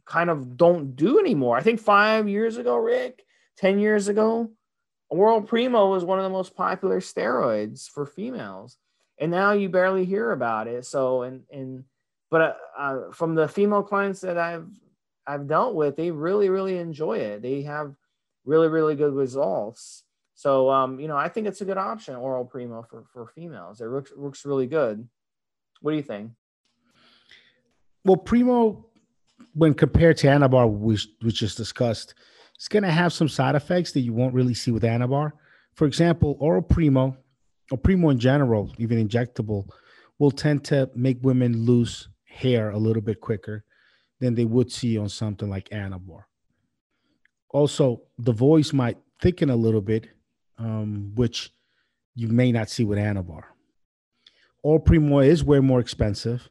kind 0.05 0.29
of 0.29 0.57
don't 0.57 0.95
do 0.95 1.19
anymore. 1.19 1.57
I 1.57 1.61
think 1.61 1.79
five 1.79 2.27
years 2.27 2.57
ago, 2.57 2.77
Rick, 2.77 3.23
10 3.57 3.79
years 3.79 4.07
ago, 4.07 4.51
Oral 5.09 5.41
Primo 5.41 5.91
was 5.91 6.03
one 6.03 6.17
of 6.19 6.23
the 6.23 6.29
most 6.29 6.55
popular 6.55 6.99
steroids 6.99 7.87
for 7.89 8.05
females. 8.05 8.77
And 9.19 9.31
now 9.31 9.51
you 9.53 9.69
barely 9.69 10.05
hear 10.05 10.31
about 10.31 10.67
it. 10.67 10.85
So, 10.85 11.23
and, 11.23 11.43
and, 11.51 11.83
but 12.31 12.41
uh, 12.41 12.53
uh, 12.77 13.11
from 13.11 13.35
the 13.35 13.47
female 13.47 13.83
clients 13.83 14.21
that 14.21 14.37
I've, 14.37 14.67
I've 15.27 15.47
dealt 15.47 15.75
with, 15.75 15.95
they 15.95 16.11
really, 16.11 16.49
really 16.49 16.77
enjoy 16.77 17.19
it. 17.19 17.41
They 17.41 17.61
have 17.63 17.95
really, 18.45 18.67
really 18.67 18.95
good 18.95 19.13
results. 19.13 20.03
So, 20.35 20.69
um, 20.69 20.99
you 20.99 21.07
know, 21.07 21.17
I 21.17 21.29
think 21.29 21.47
it's 21.47 21.61
a 21.61 21.65
good 21.65 21.77
option, 21.77 22.15
oral 22.15 22.45
primo 22.45 22.83
for, 22.83 23.05
for 23.13 23.27
females. 23.27 23.81
It 23.81 23.87
works, 23.87 24.11
works 24.15 24.45
really 24.45 24.67
good. 24.67 25.07
What 25.81 25.91
do 25.91 25.97
you 25.97 26.03
think? 26.03 26.31
Well, 28.03 28.17
primo, 28.17 28.85
when 29.53 29.73
compared 29.73 30.17
to 30.17 30.27
Anavar, 30.27 30.69
which 30.69 31.07
we 31.23 31.31
just 31.31 31.57
discussed, 31.57 32.13
it's 32.55 32.67
going 32.67 32.83
to 32.83 32.91
have 32.91 33.13
some 33.13 33.29
side 33.29 33.55
effects 33.55 33.91
that 33.93 34.01
you 34.01 34.13
won't 34.13 34.33
really 34.33 34.53
see 34.53 34.71
with 34.71 34.83
Anavar. 34.83 35.31
For 35.73 35.85
example, 35.85 36.37
oral 36.39 36.61
primo, 36.61 37.17
or 37.71 37.77
primo 37.77 38.09
in 38.09 38.19
general, 38.19 38.71
even 38.77 39.05
injectable, 39.05 39.69
will 40.19 40.31
tend 40.31 40.63
to 40.65 40.89
make 40.95 41.17
women 41.21 41.65
lose 41.65 42.09
hair 42.25 42.69
a 42.69 42.77
little 42.77 43.01
bit 43.01 43.21
quicker 43.21 43.63
than 44.19 44.35
they 44.35 44.45
would 44.45 44.71
see 44.71 44.97
on 44.97 45.09
something 45.09 45.49
like 45.49 45.69
Anavar. 45.69 46.23
Also, 47.55 48.01
the 48.19 48.33
voice 48.33 48.73
might 48.73 48.97
thicken 49.21 49.49
a 49.49 49.55
little 49.55 49.79
bit 49.79 50.09
um, 50.57 51.13
which 51.15 51.53
you 52.13 52.27
may 52.27 52.51
not 52.51 52.69
see 52.69 52.83
with 52.83 52.99
Anavar. 52.99 53.43
Oral 54.61 54.81
Primo 54.81 55.19
is 55.19 55.41
way 55.41 55.61
more 55.61 55.79
expensive. 55.79 56.49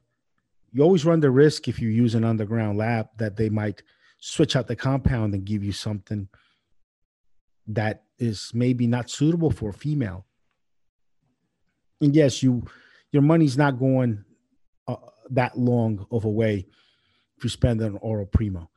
You 0.73 0.83
always 0.83 1.05
run 1.05 1.21
the 1.21 1.31
risk 1.31 1.69
if 1.69 1.79
you 1.79 1.91
use 1.91 2.15
an 2.15 2.25
underground 2.25 2.79
lab 2.79 3.09
that 3.19 3.37
they 3.37 3.51
might 3.51 3.83
switch 4.19 4.57
out 4.57 4.67
the 4.67 4.77
compound 4.77 5.35
and 5.35 5.45
give 5.45 5.63
you 5.63 5.73
something 5.73 6.27
that 7.67 8.05
is 8.19 8.51
maybe 8.55 8.87
not 8.87 9.11
suitable 9.11 9.51
for 9.51 9.69
a 9.69 9.75
female. 9.75 10.25
And 12.01 12.17
yes, 12.17 12.43
you 12.43 12.65
your 13.13 13.21
money's 13.23 13.59
not 13.59 13.79
going 13.79 14.25
uh, 14.89 14.97
that 15.33 15.59
long 15.59 16.07
of 16.11 16.25
a 16.25 16.31
way 16.31 16.67
if 17.37 17.45
you 17.45 17.51
spend 17.51 17.83
on 17.83 17.99
oral 17.99 18.25
primo. 18.25 18.71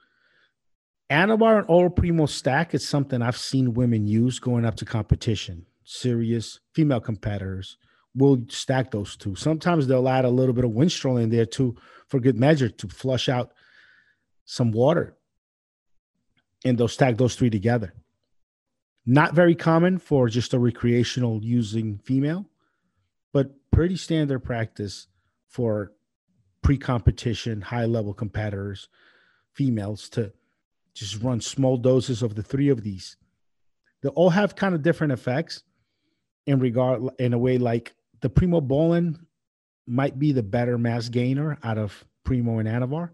Anavar 1.10 1.60
and 1.60 1.70
Oral 1.70 1.90
Primo 1.90 2.26
stack 2.26 2.74
is 2.74 2.88
something 2.88 3.22
I've 3.22 3.38
seen 3.38 3.74
women 3.74 4.08
use 4.08 4.40
going 4.40 4.66
up 4.66 4.76
to 4.76 4.86
competition. 4.86 5.66
Serious 5.86 6.60
female 6.74 7.00
competitors 7.00 7.78
will 8.14 8.44
stack 8.50 8.92
those 8.92 9.16
two. 9.16 9.36
Sometimes 9.36 9.88
they'll 9.88 10.10
add 10.10 10.26
a 10.26 10.30
little 10.30 10.54
bit 10.54 10.66
of 10.66 10.72
Winstrol 10.72 11.22
in 11.22 11.30
there 11.30 11.46
too 11.46 11.78
for 12.08 12.20
good 12.20 12.38
measure 12.38 12.68
to 12.68 12.88
flush 12.90 13.30
out 13.30 13.54
some 14.44 14.72
water. 14.72 15.16
And 16.66 16.78
they'll 16.78 16.88
stack 16.90 17.18
those 17.18 17.36
three 17.36 17.50
together. 17.50 17.94
Not 19.06 19.34
very 19.34 19.56
common 19.56 20.00
for 20.00 20.28
just 20.28 20.54
a 20.54 20.60
recreational 20.60 21.42
using 21.42 22.00
female, 22.00 22.50
but 23.32 23.52
pretty 23.72 23.96
standard 23.96 24.40
practice 24.40 25.08
for 25.48 25.94
pre 26.62 26.78
competition, 26.78 27.62
high 27.62 27.86
level 27.86 28.14
competitors, 28.14 28.90
females 29.54 30.10
to 30.10 30.34
just 31.00 31.22
run 31.22 31.42
small 31.42 31.78
doses 31.78 32.22
of 32.22 32.36
the 32.36 32.44
three 32.44 32.70
of 32.70 32.84
these. 32.84 33.18
They 34.02 34.10
all 34.10 34.30
have 34.30 34.56
kind 34.56 34.76
of 34.76 34.82
different 34.82 35.14
effects 35.14 35.64
in 36.46 36.60
regard 36.60 37.02
in 37.20 37.34
a 37.34 37.38
way 37.38 37.58
like 37.58 37.94
the 38.22 38.30
Primobolan 38.30 39.20
might 39.86 40.20
be 40.20 40.32
the 40.32 40.44
better 40.44 40.78
mass 40.78 41.10
gainer 41.10 41.58
out 41.64 41.78
of 41.78 42.06
Primo 42.24 42.60
and 42.60 42.68
Anavar. 42.68 43.12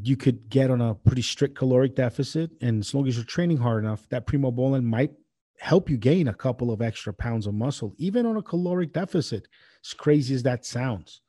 You 0.00 0.16
could 0.16 0.48
get 0.48 0.70
on 0.70 0.80
a 0.80 0.94
pretty 0.94 1.22
strict 1.22 1.56
caloric 1.56 1.94
deficit, 1.94 2.50
and 2.60 2.80
as 2.80 2.94
long 2.94 3.08
as 3.08 3.16
you're 3.16 3.24
training 3.24 3.58
hard 3.58 3.84
enough, 3.84 4.08
that 4.10 4.26
Primobolan 4.26 4.84
might 4.84 5.12
help 5.58 5.90
you 5.90 5.98
gain 5.98 6.28
a 6.28 6.34
couple 6.34 6.70
of 6.70 6.80
extra 6.80 7.12
pounds 7.12 7.46
of 7.46 7.54
muscle, 7.54 7.94
even 7.98 8.24
on 8.24 8.36
a 8.36 8.42
caloric 8.42 8.92
deficit. 8.92 9.46
As 9.84 9.92
crazy 9.92 10.34
as 10.34 10.42
that 10.44 10.64
sounds, 10.64 11.20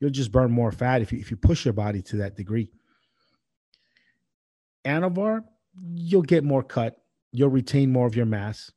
you'll 0.00 0.10
just 0.10 0.32
burn 0.32 0.50
more 0.50 0.72
fat 0.72 1.02
if 1.02 1.12
you 1.12 1.18
if 1.18 1.30
you 1.30 1.36
push 1.36 1.64
your 1.64 1.74
body 1.74 2.00
to 2.02 2.16
that 2.16 2.36
degree. 2.36 2.70
Anavar, 4.84 5.44
you'll 5.94 6.22
get 6.22 6.44
more 6.44 6.62
cut. 6.62 6.96
You'll 7.32 7.50
retain 7.50 7.90
more 7.90 8.06
of 8.06 8.16
your 8.16 8.26
mass. 8.26 8.70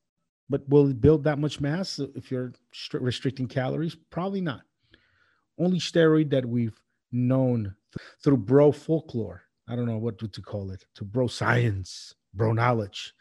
But 0.50 0.68
will 0.70 0.88
it 0.90 1.02
build 1.02 1.26
that 1.26 1.40
much 1.40 1.60
mass 1.60 2.00
if 2.16 2.32
you're 2.32 2.54
restricting 2.94 3.48
calories? 3.48 3.96
Probably 4.10 4.42
not. 4.42 4.62
Only 5.60 5.80
steroid 5.80 6.30
that 6.30 6.46
we've 6.46 6.80
known 7.12 7.76
through 8.24 8.38
bro 8.38 8.72
folklore. 8.72 9.44
I 9.68 9.76
don't 9.76 9.86
know 9.86 9.98
what 9.98 10.20
to 10.20 10.42
call 10.42 10.72
it, 10.72 10.86
to 10.96 11.04
bro 11.04 11.28
science, 11.28 12.16
bro 12.34 12.54
knowledge, 12.54 13.14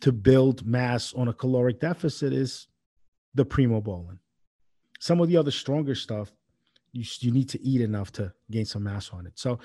to 0.00 0.12
build 0.12 0.66
mass 0.66 1.12
on 1.12 1.28
a 1.28 1.34
caloric 1.34 1.80
deficit 1.80 2.32
is 2.32 2.68
the 3.34 3.44
primobolan. 3.44 4.18
Some 5.00 5.20
of 5.20 5.28
the 5.28 5.36
other 5.36 5.50
stronger 5.50 5.94
stuff, 5.94 6.32
you, 6.92 7.04
you 7.20 7.30
need 7.30 7.48
to 7.50 7.62
eat 7.62 7.82
enough 7.82 8.10
to 8.12 8.32
gain 8.50 8.64
some 8.64 8.84
mass 8.84 9.10
on 9.12 9.26
it. 9.26 9.32
So 9.38 9.58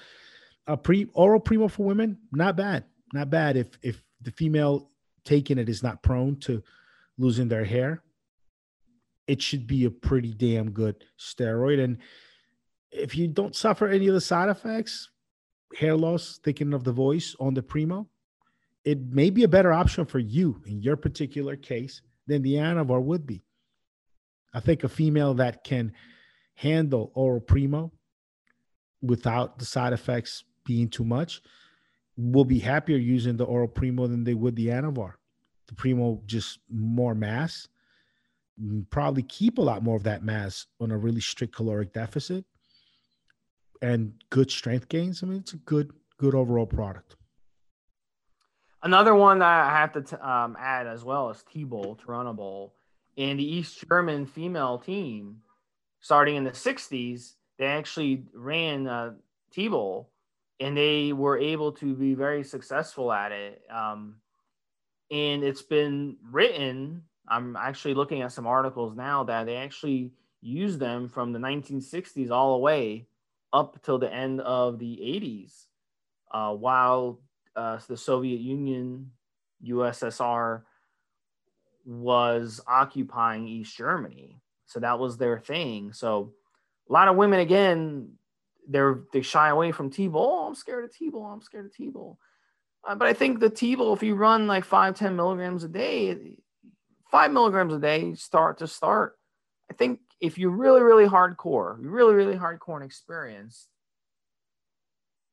a 0.69 0.77
pre 0.77 1.07
oral 1.13 1.39
primo 1.39 1.67
for 1.67 1.83
women, 1.83 2.17
not 2.31 2.55
bad, 2.55 2.85
not 3.11 3.29
bad. 3.29 3.57
If 3.57 3.77
if 3.81 4.03
the 4.21 4.31
female 4.31 4.91
taking 5.25 5.57
it 5.57 5.67
is 5.67 5.83
not 5.83 6.03
prone 6.03 6.37
to 6.41 6.63
losing 7.17 7.47
their 7.47 7.65
hair, 7.65 8.03
it 9.27 9.41
should 9.41 9.67
be 9.67 9.85
a 9.85 9.91
pretty 9.91 10.33
damn 10.33 10.69
good 10.69 11.03
steroid. 11.19 11.83
And 11.83 11.97
if 12.91 13.15
you 13.15 13.27
don't 13.27 13.55
suffer 13.55 13.87
any 13.87 14.07
of 14.07 14.13
the 14.13 14.21
side 14.21 14.49
effects, 14.49 15.09
hair 15.75 15.95
loss, 15.95 16.39
thickening 16.43 16.73
of 16.73 16.83
the 16.83 16.91
voice 16.91 17.35
on 17.39 17.55
the 17.55 17.63
primo, 17.63 18.07
it 18.85 18.99
may 19.11 19.31
be 19.31 19.43
a 19.43 19.47
better 19.47 19.73
option 19.73 20.05
for 20.05 20.19
you 20.19 20.61
in 20.67 20.81
your 20.81 20.95
particular 20.95 21.55
case 21.55 22.01
than 22.27 22.43
the 22.43 22.53
Anavar 22.53 23.01
would 23.01 23.25
be. 23.25 23.43
I 24.53 24.59
think 24.59 24.83
a 24.83 24.89
female 24.89 25.33
that 25.35 25.63
can 25.63 25.93
handle 26.53 27.11
oral 27.15 27.41
primo 27.41 27.91
without 29.01 29.57
the 29.59 29.65
side 29.65 29.93
effects 29.93 30.43
being 30.69 30.87
too 30.87 31.03
much 31.03 31.41
will 32.15 32.45
be 32.45 32.59
happier 32.59 32.97
using 32.97 33.35
the 33.37 33.45
oral 33.45 33.67
primo 33.67 34.07
than 34.07 34.23
they 34.23 34.33
would 34.33 34.55
the 34.55 34.67
anavar 34.67 35.13
the 35.69 35.75
Primo 35.75 36.21
just 36.25 36.59
more 36.69 37.15
mass, 37.15 37.67
probably 38.89 39.23
keep 39.23 39.57
a 39.57 39.61
lot 39.61 39.83
more 39.83 39.95
of 39.95 40.03
that 40.03 40.23
mass 40.23 40.65
on 40.81 40.91
a 40.91 40.97
really 40.97 41.21
strict 41.21 41.55
caloric 41.55 41.93
deficit 41.93 42.43
and 43.81 44.13
good 44.31 44.51
strength 44.51 44.89
gains. 44.89 45.23
I 45.23 45.27
mean, 45.27 45.39
it's 45.39 45.53
a 45.53 45.57
good, 45.57 45.93
good 46.17 46.35
overall 46.35 46.65
product. 46.65 47.15
Another 48.81 49.13
one 49.13 49.39
that 49.39 49.67
I 49.67 49.77
have 49.77 49.93
to 49.93 50.01
t- 50.01 50.15
um, 50.21 50.57
add 50.59 50.87
as 50.87 51.03
well 51.03 51.29
is 51.29 51.43
T-Bowl, 51.51 51.99
Turinabol 52.03 52.71
And 53.17 53.39
the 53.39 53.43
East 53.43 53.85
German 53.87 54.25
female 54.25 54.79
team, 54.79 55.41
starting 55.99 56.35
in 56.35 56.45
the 56.45 56.51
60s, 56.51 57.35
they 57.57 57.65
actually 57.65 58.23
ran 58.33 58.87
uh, 58.87 59.13
T-Bowl 59.51 60.09
and 60.59 60.75
they 60.75 61.13
were 61.13 61.37
able 61.37 61.71
to 61.73 61.93
be 61.95 62.13
very 62.13 62.43
successful 62.43 63.11
at 63.11 63.31
it. 63.31 63.61
Um, 63.69 64.15
and 65.11 65.43
it's 65.43 65.61
been 65.61 66.17
written. 66.31 67.03
I'm 67.27 67.55
actually 67.55 67.93
looking 67.93 68.21
at 68.21 68.31
some 68.31 68.47
articles 68.47 68.95
now 68.95 69.23
that 69.25 69.45
they 69.45 69.55
actually 69.55 70.11
use 70.41 70.77
them 70.77 71.09
from 71.09 71.31
the 71.31 71.39
1960s 71.39 72.31
all 72.31 72.53
the 72.53 72.59
way 72.59 73.07
up 73.51 73.81
till 73.83 73.97
the 73.97 74.13
end 74.13 74.41
of 74.41 74.79
the 74.79 74.97
80s, 74.97 75.65
uh, 76.31 76.53
while 76.53 77.19
uh, 77.55 77.79
the 77.87 77.97
Soviet 77.97 78.39
Union, 78.39 79.11
USSR, 79.65 80.63
was 81.85 82.61
occupying 82.67 83.47
East 83.47 83.75
Germany. 83.75 84.39
So 84.65 84.79
that 84.81 84.99
was 84.99 85.17
their 85.17 85.39
thing. 85.39 85.93
So 85.93 86.33
a 86.87 86.93
lot 86.93 87.07
of 87.07 87.15
women, 87.15 87.39
again, 87.39 88.11
they're 88.69 89.01
they 89.11 89.21
shy 89.21 89.49
away 89.49 89.71
from 89.71 89.89
T-Bowl. 89.89 90.21
Oh, 90.21 90.47
I'm 90.47 90.55
scared 90.55 90.85
of 90.85 90.95
T-Bowl. 90.95 91.25
I'm 91.25 91.41
scared 91.41 91.65
of 91.65 91.73
T-Bowl. 91.73 92.17
Uh, 92.87 92.95
but 92.95 93.07
I 93.07 93.13
think 93.13 93.39
the 93.39 93.49
T-Bowl, 93.49 93.93
if 93.93 94.03
you 94.03 94.15
run 94.15 94.47
like 94.47 94.63
five, 94.63 94.95
10 94.95 95.15
milligrams 95.15 95.63
a 95.63 95.67
day, 95.67 96.35
five 97.11 97.31
milligrams 97.31 97.73
a 97.73 97.79
day, 97.79 98.13
start 98.13 98.59
to 98.59 98.67
start. 98.67 99.17
I 99.69 99.73
think 99.73 99.99
if 100.21 100.37
you're 100.37 100.51
really, 100.51 100.81
really 100.81 101.07
hardcore, 101.07 101.77
really, 101.79 102.13
really 102.13 102.35
hardcore 102.35 102.75
and 102.75 102.85
experienced, 102.85 103.67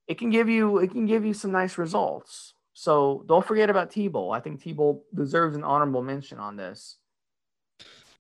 it 0.09 0.19
can 0.19 0.31
give 0.31 0.49
you 0.49 0.79
it 0.79 0.91
can 0.91 1.07
give 1.07 1.25
you 1.25 1.35
some 1.35 1.53
nice 1.53 1.79
results. 1.79 2.55
So 2.73 3.25
don't 3.27 3.47
forget 3.47 3.71
about 3.71 3.91
T-Bowl. 3.91 4.33
I 4.33 4.41
think 4.41 4.63
T-Bowl 4.63 5.05
deserves 5.15 5.57
an 5.57 5.65
honorable 5.65 6.03
mention 6.03 6.39
on 6.39 6.57
this. 6.57 6.97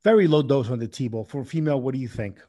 Very 0.02 0.26
low 0.28 0.42
dose 0.42 0.70
on 0.70 0.78
the 0.78 0.88
T-Bowl. 0.88 1.24
For 1.24 1.44
female, 1.44 1.80
what 1.80 1.94
do 1.94 2.00
you 2.00 2.08
think? 2.08 2.40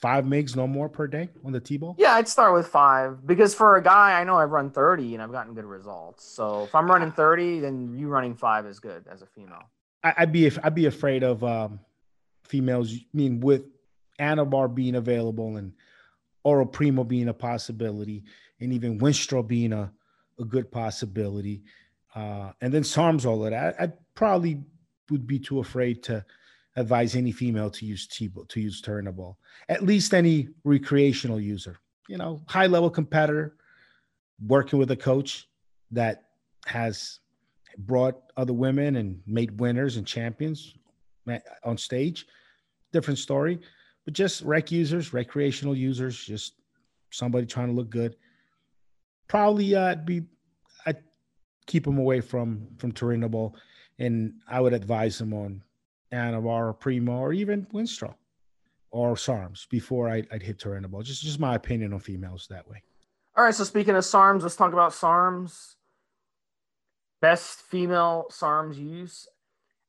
Five 0.00 0.24
migs, 0.24 0.54
no 0.54 0.66
more 0.66 0.88
per 0.88 1.06
day 1.06 1.30
on 1.44 1.52
the 1.52 1.60
T-Bowl? 1.60 1.96
Yeah, 1.98 2.12
I'd 2.14 2.28
start 2.28 2.52
with 2.52 2.68
five 2.68 3.26
because 3.26 3.54
for 3.54 3.76
a 3.76 3.82
guy, 3.82 4.20
I 4.20 4.24
know 4.24 4.36
I've 4.36 4.50
run 4.50 4.70
30 4.70 5.14
and 5.14 5.22
I've 5.22 5.32
gotten 5.32 5.54
good 5.54 5.64
results. 5.64 6.24
So 6.24 6.64
if 6.64 6.74
I'm 6.74 6.90
running 6.90 7.12
30, 7.12 7.60
then 7.60 7.96
you 7.96 8.08
running 8.08 8.34
five 8.34 8.66
is 8.66 8.78
good 8.78 9.06
as 9.10 9.22
a 9.22 9.26
female. 9.26 9.62
I'd 10.02 10.32
be 10.32 10.50
I'd 10.62 10.74
be 10.74 10.86
afraid 10.86 11.22
of 11.22 11.42
um, 11.42 11.80
females. 12.44 12.92
I 12.92 12.98
mean, 13.12 13.40
with 13.40 13.64
Anavar 14.20 14.72
being 14.72 14.96
available 14.96 15.56
and 15.56 15.72
Oro 16.44 16.64
Primo 16.64 17.02
being 17.02 17.28
a 17.28 17.34
possibility, 17.34 18.24
and 18.60 18.72
even 18.72 19.00
Winstrol 19.00 19.46
being 19.46 19.72
a, 19.72 19.90
a 20.38 20.44
good 20.44 20.70
possibility, 20.70 21.62
uh, 22.14 22.52
and 22.60 22.72
then 22.72 22.82
SARMs 22.82 23.26
all 23.26 23.44
of 23.44 23.50
that, 23.50 23.80
I, 23.80 23.92
probably 24.14 24.62
would 25.10 25.26
be 25.26 25.38
too 25.38 25.60
afraid 25.60 26.02
to 26.04 26.24
advise 26.76 27.16
any 27.16 27.32
female 27.32 27.70
to 27.70 27.86
use 27.86 28.06
T 28.06 28.30
to 28.48 28.60
use 28.60 28.82
Turinabol, 28.82 29.36
At 29.68 29.82
least 29.82 30.14
any 30.14 30.48
recreational 30.64 31.40
user, 31.40 31.78
you 32.08 32.18
know, 32.18 32.42
high 32.46 32.66
level 32.66 32.90
competitor, 32.90 33.56
working 34.46 34.78
with 34.78 34.90
a 34.90 34.96
coach 34.96 35.48
that 35.90 36.24
has 36.66 37.20
brought 37.78 38.20
other 38.36 38.52
women 38.52 38.96
and 38.96 39.20
made 39.26 39.58
winners 39.60 39.96
and 39.96 40.06
champions 40.06 40.74
on 41.64 41.78
stage. 41.78 42.26
Different 42.92 43.18
story, 43.18 43.58
but 44.04 44.14
just 44.14 44.42
rec 44.42 44.70
users, 44.70 45.12
recreational 45.12 45.74
users, 45.74 46.22
just 46.24 46.54
somebody 47.10 47.46
trying 47.46 47.68
to 47.68 47.74
look 47.74 47.90
good. 47.90 48.16
Probably 49.28 49.74
uh, 49.74 49.96
be 49.96 50.22
I'd 50.86 51.02
keep 51.66 51.84
them 51.84 51.98
away 51.98 52.20
from 52.20 52.68
from 52.76 52.92
Turinabol, 52.92 53.54
and 53.98 54.34
I 54.46 54.60
would 54.60 54.72
advise 54.72 55.18
them 55.18 55.32
on 55.32 55.62
Anavar 56.16 56.68
or 56.68 56.72
Primo 56.72 57.18
or 57.18 57.32
even 57.32 57.66
Winstrol 57.66 58.14
or 58.90 59.14
SARMs 59.14 59.68
before 59.68 60.08
I'd, 60.08 60.26
I'd 60.32 60.42
hit 60.42 60.58
Turinabol. 60.58 61.04
Just 61.04 61.22
just 61.22 61.38
my 61.38 61.54
opinion 61.54 61.92
on 61.92 62.00
females 62.00 62.46
that 62.50 62.68
way. 62.68 62.82
All 63.36 63.44
right, 63.44 63.54
so 63.54 63.64
speaking 63.64 63.94
of 63.94 64.04
SARMs, 64.04 64.42
let's 64.42 64.56
talk 64.56 64.72
about 64.72 64.92
SARMs. 64.92 65.74
Best 67.20 67.60
female 67.60 68.26
SARMs 68.30 68.76
use. 68.76 69.28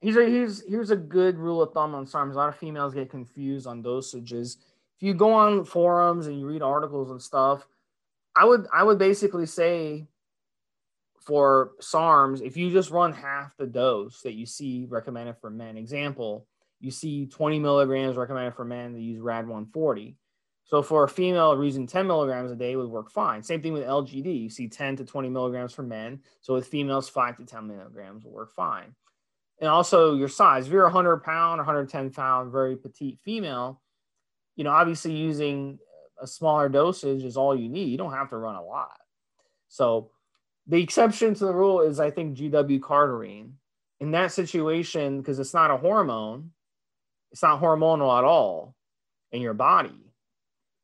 Here's 0.01 0.17
a 0.17 0.25
here's 0.25 0.67
here's 0.67 0.91
a 0.91 0.95
good 0.95 1.37
rule 1.37 1.61
of 1.61 1.73
thumb 1.73 1.95
on 1.95 2.05
SARMs. 2.05 2.33
A 2.33 2.37
lot 2.37 2.49
of 2.49 2.57
females 2.57 2.93
get 2.93 3.09
confused 3.09 3.65
on 3.65 3.81
dosages. 3.81 4.57
If 4.97 5.03
you 5.03 5.13
go 5.13 5.31
on 5.33 5.63
forums 5.63 6.27
and 6.27 6.39
you 6.39 6.45
read 6.47 6.61
articles 6.61 7.11
and 7.11 7.21
stuff, 7.21 7.67
I 8.35 8.45
would 8.45 8.67
I 8.73 8.83
would 8.83 8.99
basically 8.99 9.45
say 9.45 10.07
for 11.27 11.71
SARMs, 11.81 12.41
if 12.41 12.55
you 12.55 12.71
just 12.71 12.89
run 12.89 13.11
half 13.11 13.51
the 13.57 13.67
dose 13.67 14.21
that 14.21 14.33
you 14.33 14.45
see 14.45 14.85
recommended 14.87 15.35
for 15.41 15.49
men, 15.49 15.75
example, 15.75 16.47
you 16.79 16.89
see 16.89 17.25
20 17.25 17.59
milligrams 17.59 18.15
recommended 18.15 18.55
for 18.55 18.63
men 18.63 18.93
to 18.93 19.01
use 19.01 19.19
RAD 19.19 19.45
140. 19.45 20.15
So 20.63 20.81
for 20.81 21.03
a 21.03 21.09
female, 21.09 21.61
using 21.61 21.85
10 21.85 22.07
milligrams 22.07 22.51
a 22.51 22.55
day 22.55 22.77
would 22.77 22.89
work 22.89 23.11
fine. 23.11 23.43
Same 23.43 23.61
thing 23.61 23.73
with 23.73 23.83
LGD. 23.83 24.43
You 24.43 24.49
see 24.49 24.69
10 24.69 24.95
to 24.97 25.05
20 25.05 25.29
milligrams 25.29 25.73
for 25.73 25.83
men. 25.83 26.21
So 26.39 26.53
with 26.53 26.67
females, 26.67 27.09
5 27.09 27.37
to 27.37 27.45
10 27.45 27.67
milligrams 27.67 28.23
will 28.23 28.31
work 28.31 28.53
fine. 28.53 28.95
And 29.59 29.69
also 29.69 30.15
your 30.15 30.29
size. 30.29 30.67
If 30.67 30.71
you're 30.71 30.83
100 30.83 31.23
pound 31.23 31.57
110 31.57 32.11
pound, 32.11 32.53
very 32.53 32.77
petite 32.77 33.19
female, 33.23 33.81
you 34.55 34.63
know, 34.63 34.71
obviously 34.71 35.11
using 35.11 35.77
a 36.21 36.27
smaller 36.27 36.69
dosage 36.69 37.23
is 37.23 37.35
all 37.35 37.55
you 37.55 37.67
need. 37.67 37.89
You 37.89 37.97
don't 37.97 38.13
have 38.13 38.29
to 38.29 38.37
run 38.37 38.55
a 38.55 38.63
lot. 38.63 38.97
So 39.67 40.11
the 40.67 40.81
exception 40.81 41.33
to 41.35 41.45
the 41.45 41.53
rule 41.53 41.81
is, 41.81 41.99
I 41.99 42.11
think, 42.11 42.37
GW 42.37 42.79
Cardarine. 42.79 43.51
In 43.99 44.11
that 44.11 44.31
situation, 44.31 45.19
because 45.19 45.39
it's 45.39 45.53
not 45.53 45.71
a 45.71 45.77
hormone, 45.77 46.51
it's 47.31 47.41
not 47.41 47.61
hormonal 47.61 48.15
at 48.17 48.23
all 48.23 48.75
in 49.31 49.41
your 49.41 49.55
body 49.55 50.07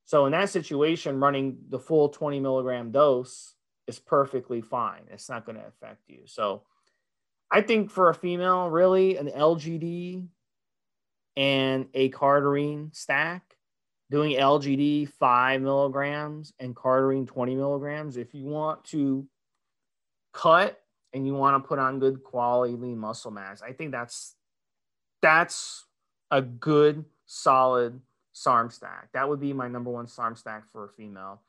so 0.06 0.26
in 0.26 0.32
that 0.34 0.50
situation, 0.50 1.20
running 1.20 1.58
the 1.70 1.80
full 1.80 2.10
20 2.10 2.40
milligram 2.40 2.92
dose 2.92 3.56
is 3.88 4.00
perfectly 4.00 4.62
fine. 4.62 5.02
It's 5.10 5.30
not 5.30 5.46
going 5.46 5.58
to 5.58 5.66
affect 5.66 6.02
you. 6.08 6.22
So 6.26 6.64
I 7.50 7.62
think 7.62 7.90
for 7.90 8.10
a 8.10 8.14
female, 8.14 8.70
really 8.70 9.18
an 9.18 9.28
LGD 9.28 10.28
and 11.36 11.88
a 11.94 12.10
Cardarine 12.10 12.96
stack, 12.96 13.56
doing 14.12 14.38
LGD 14.38 15.10
five 15.10 15.62
milligrams 15.62 16.54
and 16.60 16.76
Cardarine 16.76 17.26
20 17.26 17.56
milligrams, 17.56 18.18
if 18.18 18.34
you 18.34 18.46
want 18.46 18.84
to 18.86 19.26
cut 20.34 20.80
and 21.14 21.26
you 21.26 21.34
want 21.34 21.62
to 21.62 21.68
put 21.68 21.80
on 21.80 22.00
good 22.00 22.24
quality 22.24 22.76
lean 22.76 22.98
muscle 22.98 23.32
mass, 23.32 23.62
I 23.62 23.72
think 23.72 23.92
that's 23.92 24.36
that's 25.22 25.86
a 26.32 26.42
good 26.42 27.06
solid 27.26 28.02
SARM 28.34 28.70
stack. 28.70 29.10
That 29.14 29.30
would 29.30 29.40
be 29.40 29.54
my 29.54 29.68
number 29.68 29.92
one 29.92 30.08
SARM 30.08 30.36
stack 30.36 30.64
for 30.72 30.86
a 30.86 30.90
female. 30.90 31.42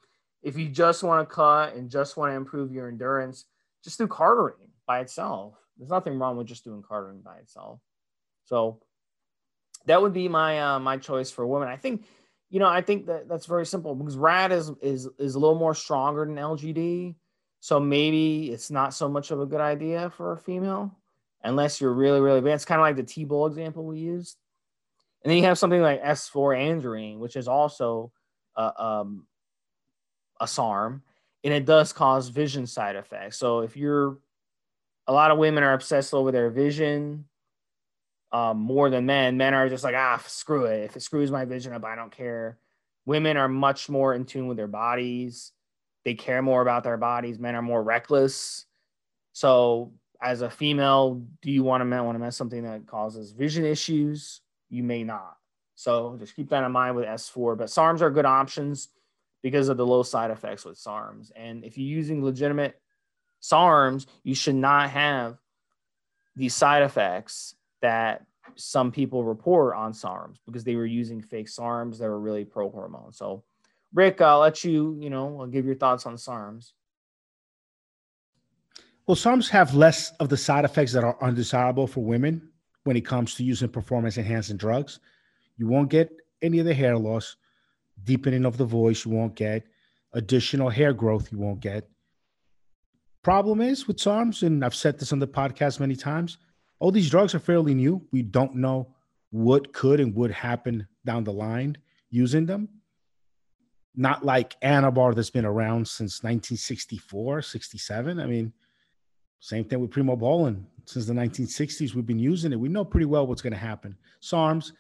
If 0.43 0.57
you 0.59 0.69
just 0.69 1.03
want 1.03 1.27
to 1.27 1.35
cut 1.35 1.75
and 1.75 1.91
just 1.91 2.17
want 2.17 2.31
to 2.31 2.37
improve 2.37 2.71
your 2.71 2.89
endurance, 2.89 3.47
just 3.83 3.99
do 3.99 4.07
Cardarine 4.07 4.69
by 4.87 5.01
itself. 5.01 5.55
There's 5.79 5.91
nothing 5.91 6.19
wrong 6.19 6.37
with 6.37 6.47
just 6.47 6.65
doing 6.65 6.83
Cardarine 6.83 7.25
by 7.25 7.37
itself. 7.39 7.81
So 8.45 8.81
that 9.87 10.01
would 10.01 10.13
be 10.13 10.29
my 10.29 10.61
uh, 10.61 10.79
my 10.79 10.99
choice 10.99 11.31
for 11.31 11.47
women. 11.47 11.69
I 11.69 11.77
think, 11.77 12.05
you 12.51 12.61
know, 12.61 12.69
I 12.69 12.83
think 12.83 13.07
that 13.07 13.29
that's 13.29 13.47
very 13.47 13.67
simple 13.67 13.95
because 13.95 14.17
RAD 14.17 14.53
is 14.53 14.71
is 14.83 15.09
is 15.19 15.35
a 15.35 15.39
little 15.39 15.59
more 15.59 15.75
stronger 15.75 16.25
than 16.25 16.37
LGD. 16.37 17.15
So 17.65 17.81
maybe 17.81 18.51
it's 18.51 18.71
not 18.71 18.93
so 18.93 19.09
much 19.09 19.31
of 19.31 19.41
a 19.41 19.47
good 19.47 19.63
idea 19.63 20.11
for 20.11 20.33
a 20.33 20.37
female 20.37 20.95
unless 21.43 21.81
you're 21.81 21.95
really, 21.95 22.21
really 22.21 22.43
bad. 22.43 22.53
It's 22.53 22.67
Kind 22.67 22.79
of 22.79 22.83
like 22.83 22.97
the 22.97 23.03
T-Bowl 23.03 23.47
example 23.47 23.87
we 23.87 24.01
used. 24.01 24.37
And 25.23 25.31
then 25.31 25.39
you 25.39 25.45
have 25.45 25.57
something 25.57 25.81
like 25.81 26.03
S4 26.03 26.59
Andarine, 26.59 27.21
which 27.21 27.37
is 27.37 27.49
also 27.49 28.13
uh, 28.55 28.73
um, 28.77 29.27
a 30.39 30.47
SARM, 30.47 31.05
and 31.43 31.55
it 31.55 31.65
does 31.65 31.95
cause 31.95 32.29
vision 32.29 32.67
side 32.67 32.97
effects. 32.97 33.39
So 33.39 33.61
if 33.61 33.79
you're, 33.79 34.19
a 35.07 35.13
lot 35.15 35.31
of 35.31 35.39
women 35.39 35.65
are 35.65 35.73
obsessed 35.73 36.13
over 36.13 36.33
their 36.33 36.51
vision 36.51 37.25
um, 38.31 38.59
more 38.59 38.91
than 38.91 39.07
men. 39.07 39.39
Men 39.39 39.55
are 39.55 39.71
just 39.71 39.85
like, 39.85 39.95
ah, 39.97 40.23
screw 40.27 40.67
it. 40.67 40.85
If 40.85 40.97
it 40.97 41.03
screws 41.03 41.31
my 41.31 41.47
vision 41.47 41.73
up, 41.73 41.87
I 41.87 41.97
don't 41.97 42.15
care. 42.15 42.59
Women 43.07 43.39
are 43.39 43.49
much 43.49 43.89
more 43.89 44.13
in 44.13 44.27
tune 44.27 44.49
with 44.49 44.59
their 44.59 44.69
bodies. 44.69 45.54
They 46.05 46.15
care 46.15 46.43
more 46.43 46.63
about 46.63 46.85
their 46.85 46.97
bodies. 46.97 47.39
Men 47.39 47.55
are 47.55 47.63
more 47.63 47.83
reckless. 47.83 48.67
So 49.33 49.93
as 50.23 50.43
a 50.43 50.51
female, 50.51 51.23
do 51.43 51.51
you 51.51 51.63
want 51.63 51.83
to 51.83 52.03
want 52.03 52.15
to 52.15 52.19
mess 52.19 52.37
something 52.37 52.63
that 52.65 52.87
causes 52.87 53.33
vision 53.33 53.65
issues? 53.65 54.41
you 54.75 54.83
may 54.83 55.05
not. 55.05 55.37
So 55.77 56.17
just 56.19 56.37
keep 56.37 56.51
that 56.51 56.65
in 56.65 56.73
mind 56.73 56.97
with 56.97 57.07
S4. 57.07 57.57
But 57.57 57.69
SARMs 57.69 58.01
are 58.01 58.11
good 58.11 58.27
options 58.27 58.89
because 59.43 59.69
of 59.69 59.77
the 59.77 59.87
low 59.87 60.03
side 60.03 60.31
effects 60.31 60.65
with 60.65 60.79
SARMs. 60.79 61.31
And 61.37 61.65
if 61.65 61.79
you're 61.79 61.87
using 61.87 62.25
legitimate 62.25 62.81
SARMs, 63.43 64.07
you 64.23 64.35
should 64.35 64.55
not 64.55 64.91
have 64.91 65.39
these 66.37 66.55
side 66.55 66.83
effects 66.83 67.55
that 67.83 68.25
some 68.57 68.93
people 68.93 69.25
report 69.25 69.75
on 69.75 69.93
SARMs 69.93 70.37
because 70.47 70.65
they 70.65 70.77
were 70.77 70.87
using 70.87 71.21
fake 71.21 71.49
SARMs 71.49 71.99
that 71.99 72.09
were 72.09 72.21
really 72.21 72.45
pro 72.45 72.71
hormone. 72.71 73.13
So, 73.13 73.45
Rick, 73.95 74.21
I'll 74.21 74.41
let 74.41 74.65
you, 74.65 74.99
you 75.01 75.09
know, 75.09 75.41
I'll 75.41 75.47
give 75.47 75.65
your 75.65 75.77
thoughts 75.77 76.05
on 76.05 76.17
SARMs. 76.17 76.73
Well, 79.07 79.15
SARMs 79.15 79.49
have 79.51 79.75
less 79.75 80.13
of 80.19 80.29
the 80.29 80.37
side 80.37 80.65
effects 80.65 80.93
that 80.93 81.05
are 81.05 81.17
undesirable 81.23 81.87
for 81.87 82.05
women 82.05 82.51
when 82.83 82.97
it 82.97 83.07
comes 83.07 83.35
to 83.37 83.45
using 83.45 83.69
performance 83.69 84.19
enhancing 84.19 84.57
drugs. 84.57 84.99
You 85.57 85.69
won't 85.69 85.91
get 85.91 86.11
any 86.43 86.59
of 86.59 86.67
the 86.67 86.75
hair 86.75 86.99
loss, 86.99 87.37
deepening 88.03 88.45
of 88.45 88.57
the 88.57 88.65
voice, 88.65 89.05
you 89.05 89.13
won't 89.13 89.37
get 89.37 89.65
additional 90.13 90.71
hair 90.71 90.93
growth, 90.93 91.31
you 91.31 91.39
won't 91.39 91.61
get. 91.61 91.89
Problem 93.23 93.61
is 93.61 93.87
with 93.87 93.99
SARMs, 93.99 94.43
and 94.43 94.65
I've 94.65 94.75
said 94.75 94.99
this 94.99 95.13
on 95.13 95.19
the 95.19 95.29
podcast 95.29 95.81
many 95.81 95.97
times, 95.97 96.39
all 96.81 96.91
these 96.91 97.11
drugs 97.11 97.35
are 97.35 97.39
fairly 97.39 97.75
new. 97.75 98.07
We 98.11 98.23
don't 98.23 98.57
know 98.57 98.95
what 99.31 99.73
could 99.73 100.01
and 100.01 100.15
would 100.17 100.31
happen 100.31 100.87
down 101.07 101.25
the 101.25 101.33
line 101.33 101.79
using 102.11 102.47
them. 102.47 102.69
Not 103.97 104.25
like 104.25 104.61
Anavar 104.61 105.15
that's 105.15 105.31
been 105.31 105.45
around 105.45 105.87
since 105.87 106.23
1964, 106.23 107.43
67. 107.43 108.21
I 108.21 108.27
mean, 108.27 108.53
same 109.41 109.65
thing 109.65 109.81
with 109.81 109.91
Primobolan. 109.91 110.65
Since 110.87 111.07
the 111.07 111.15
1960s, 111.15 111.95
we've 111.95 112.07
been 112.07 112.19
using 112.19 112.53
it. 112.53 112.59
We 112.59 112.69
know 112.69 112.85
pretty 112.85 113.07
well 113.07 113.27
what's 113.27 113.43
going 113.43 113.53
to 113.53 113.59
happen. 113.59 113.97
SARMs, 114.21 114.73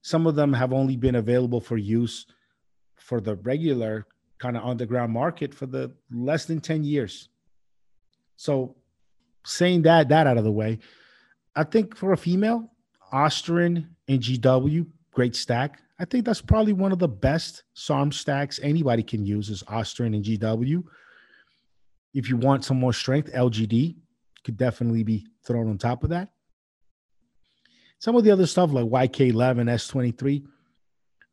some 0.00 0.26
of 0.26 0.34
them 0.34 0.52
have 0.52 0.72
only 0.72 0.96
been 0.96 1.16
available 1.16 1.60
for 1.60 1.76
use 1.76 2.26
for 2.96 3.20
the 3.20 3.36
regular 3.36 4.06
kind 4.38 4.56
of 4.56 4.64
underground 4.64 5.12
market 5.12 5.54
for 5.54 5.66
the 5.66 5.92
less 6.10 6.46
than 6.46 6.60
10 6.60 6.84
years. 6.84 7.28
So 8.36 8.76
saying 9.44 9.82
that 9.82 10.08
that 10.08 10.26
out 10.26 10.36
of 10.36 10.44
the 10.44 10.52
way, 10.52 10.78
I 11.54 11.64
think 11.64 11.96
for 11.96 12.12
a 12.12 12.16
female, 12.16 12.70
Ostarine 13.12 13.86
and 14.08 14.20
GW, 14.20 14.86
great 15.12 15.36
stack. 15.36 15.80
I 15.98 16.04
think 16.04 16.24
that's 16.24 16.40
probably 16.40 16.72
one 16.72 16.92
of 16.92 16.98
the 16.98 17.08
best 17.08 17.64
SARM 17.74 18.12
stacks 18.12 18.58
anybody 18.62 19.02
can 19.02 19.24
use 19.24 19.50
is 19.50 19.62
Ostarine 19.64 20.16
and 20.16 20.24
GW. 20.24 20.82
If 22.14 22.28
you 22.28 22.36
want 22.36 22.64
some 22.64 22.78
more 22.78 22.92
strength, 22.92 23.32
LGD 23.32 23.96
could 24.44 24.56
definitely 24.56 25.04
be 25.04 25.26
thrown 25.46 25.68
on 25.68 25.78
top 25.78 26.02
of 26.02 26.10
that. 26.10 26.30
Some 27.98 28.16
of 28.16 28.24
the 28.24 28.32
other 28.32 28.46
stuff 28.46 28.72
like 28.72 28.86
YK11, 28.86 29.70
S23, 29.70 30.44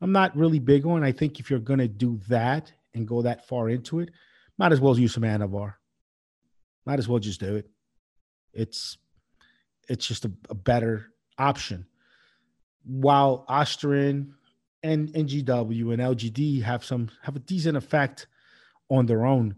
I'm 0.02 0.12
not 0.12 0.36
really 0.38 0.60
big 0.60 0.86
on. 0.86 1.04
I 1.04 1.12
think 1.12 1.40
if 1.40 1.50
you're 1.50 1.60
going 1.60 1.80
to 1.80 1.88
do 1.88 2.20
that 2.30 2.72
and 2.94 3.08
go 3.08 3.22
that 3.24 3.48
far 3.48 3.70
into 3.70 4.00
it, 4.00 4.10
might 4.58 4.72
as 4.72 4.80
well 4.80 4.98
use 4.98 5.14
some 5.14 5.24
Anavar. 5.24 5.74
Might 6.86 7.00
as 7.00 7.08
well 7.08 7.20
just 7.20 7.40
do 7.40 7.56
it. 7.56 7.70
It's 8.54 8.98
it's 9.88 10.08
just 10.08 10.26
a, 10.26 10.32
a 10.50 10.56
better 10.56 11.08
option. 11.38 11.88
While 12.84 13.46
Ostarine 13.50 14.34
and 14.84 15.10
NGW 15.10 15.94
and 15.94 16.02
LGD 16.02 16.62
have 16.64 16.86
some 16.86 17.10
have 17.22 17.36
a 17.36 17.40
decent 17.40 17.78
effect 17.78 18.28
on 18.90 19.06
their 19.06 19.26
own, 19.26 19.56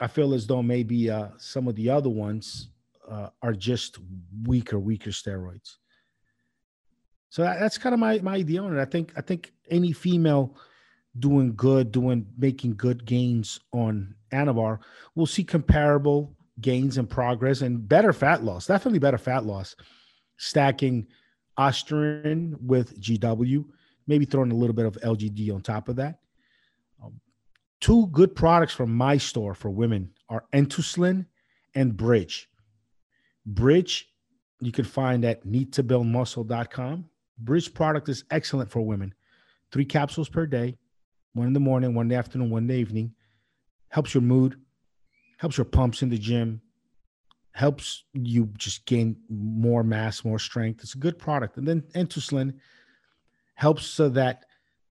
I 0.00 0.06
feel 0.06 0.34
as 0.34 0.46
though 0.46 0.62
maybe 0.62 1.10
uh, 1.10 1.28
some 1.38 1.68
of 1.68 1.74
the 1.74 1.90
other 1.90 2.10
ones 2.10 2.68
uh, 3.08 3.30
are 3.42 3.52
just 3.52 3.98
weaker, 4.44 4.78
weaker 4.78 5.10
steroids. 5.10 5.76
So 7.30 7.42
that, 7.42 7.60
that's 7.60 7.78
kind 7.78 7.92
of 7.92 7.98
my 7.98 8.18
my 8.20 8.34
idea 8.34 8.62
on 8.62 8.76
it. 8.76 8.80
I 8.80 8.84
think 8.84 9.12
I 9.16 9.20
think 9.20 9.52
any 9.70 9.92
female 9.92 10.56
doing 11.18 11.54
good, 11.54 11.92
doing 11.92 12.26
making 12.36 12.76
good 12.76 13.04
gains 13.04 13.60
on 13.72 14.14
Anavar 14.32 14.78
will 15.14 15.26
see 15.26 15.44
comparable 15.44 16.34
gains 16.60 16.98
and 16.98 17.08
progress 17.08 17.60
and 17.60 17.88
better 17.88 18.12
fat 18.12 18.42
loss. 18.42 18.66
Definitely 18.66 18.98
better 18.98 19.18
fat 19.18 19.44
loss. 19.44 19.76
Stacking 20.38 21.06
Ostarine 21.58 22.60
with 22.60 23.00
GW, 23.00 23.64
maybe 24.06 24.24
throwing 24.24 24.52
a 24.52 24.56
little 24.56 24.74
bit 24.74 24.86
of 24.86 24.96
LGD 25.02 25.54
on 25.54 25.60
top 25.60 25.88
of 25.88 25.96
that. 25.96 26.20
Um, 27.02 27.20
two 27.80 28.06
good 28.08 28.34
products 28.34 28.74
from 28.74 28.94
my 28.94 29.16
store 29.16 29.54
for 29.54 29.70
women 29.70 30.10
are 30.28 30.44
N2Slin 30.52 31.26
and 31.74 31.96
Bridge. 31.96 32.48
Bridge 33.44 34.08
you 34.60 34.72
can 34.72 34.84
find 34.84 35.24
at 35.24 35.46
needtobuildmuscle.com. 35.46 37.04
Bridge 37.38 37.74
product 37.74 38.08
is 38.08 38.24
excellent 38.30 38.70
for 38.70 38.80
women. 38.80 39.14
Three 39.70 39.84
capsules 39.84 40.28
per 40.28 40.46
day, 40.46 40.78
one 41.34 41.46
in 41.46 41.52
the 41.52 41.60
morning, 41.60 41.94
one 41.94 42.06
in 42.06 42.08
the 42.08 42.14
afternoon, 42.16 42.50
one 42.50 42.62
in 42.62 42.68
the 42.68 42.74
evening. 42.74 43.12
Helps 43.90 44.14
your 44.14 44.22
mood, 44.22 44.56
helps 45.38 45.58
your 45.58 45.66
pumps 45.66 46.02
in 46.02 46.08
the 46.08 46.18
gym, 46.18 46.62
helps 47.52 48.04
you 48.14 48.50
just 48.56 48.86
gain 48.86 49.16
more 49.28 49.82
mass, 49.82 50.24
more 50.24 50.38
strength. 50.38 50.82
It's 50.82 50.94
a 50.94 50.98
good 50.98 51.18
product. 51.18 51.56
And 51.58 51.68
then 51.68 51.82
N2Slin 51.94 52.54
helps 53.56 53.86
so 53.86 54.08
that 54.10 54.44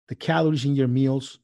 the 0.08 0.14
calories 0.14 0.64
in 0.64 0.74
your 0.74 0.88
meals 0.88 1.38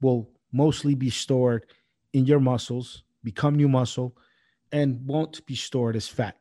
will 0.00 0.28
mostly 0.52 0.94
be 0.94 1.08
stored 1.08 1.66
in 2.12 2.26
your 2.26 2.40
muscles, 2.40 3.04
become 3.24 3.54
new 3.54 3.68
muscle, 3.68 4.14
and 4.70 5.00
won't 5.06 5.44
be 5.46 5.54
stored 5.54 5.96
as 5.96 6.08
fat. 6.08 6.36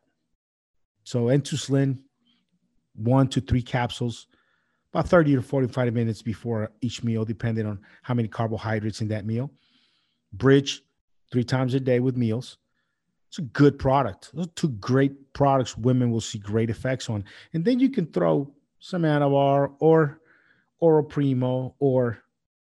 So 1.04 1.26
N2Slin, 1.26 2.00
one 2.96 3.28
to 3.30 3.42
three 3.42 3.62
capsules, 3.62 4.28
about 4.94 5.08
30 5.08 5.36
to 5.36 5.42
45 5.42 5.94
minutes 5.94 6.22
before 6.22 6.72
each 6.82 7.04
meal, 7.04 7.24
depending 7.24 7.66
on 7.66 7.80
how 8.02 8.14
many 8.14 8.28
carbohydrates 8.28 9.02
in 9.02 9.08
that 9.10 9.26
meal. 9.26 9.52
Bridge, 10.34 10.82
three 11.32 11.44
times 11.44 11.74
a 11.74 11.80
day 11.80 12.00
with 12.00 12.18
meals. 12.18 12.58
It's 13.30 13.38
a 13.38 13.44
good 13.44 13.80
product. 13.80 14.32
Those 14.34 14.50
two 14.56 14.70
great 14.70 15.34
products 15.34 15.78
women 15.78 16.12
will 16.12 16.20
see 16.20 16.40
great 16.40 16.70
effects 16.70 17.10
on. 17.10 17.24
And 17.54 17.64
then 17.64 17.80
you 17.80 17.90
can 17.90 18.08
throw 18.08 18.54
some 18.82 19.04
Anavar 19.04 19.74
or 19.80 20.20
Oro 20.80 21.04
Primo 21.04 21.76
or 21.80 22.20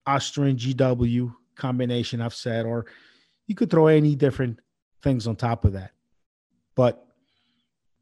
Ostarine 0.07 0.57
GW 0.57 1.35
combination, 1.57 2.21
I've 2.21 2.35
said, 2.35 2.65
or 2.65 2.87
you 3.49 3.57
could 3.57 3.71
throw 3.71 3.89
any 3.89 4.15
different 4.15 4.61
things 5.03 5.27
on 5.27 5.35
top 5.35 5.65
of 5.65 5.73
that. 5.73 5.91
But 6.77 7.05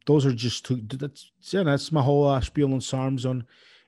those 0.06 0.26
are 0.26 0.34
just 0.34 0.66
two. 0.66 0.82
That's 0.82 1.30
yeah, 1.50 1.62
that's 1.62 1.90
my 1.90 2.02
whole 2.02 2.26
uh, 2.26 2.42
spiel 2.42 2.74
on 2.74 2.80
SARMs 2.80 3.24
on 3.24 3.46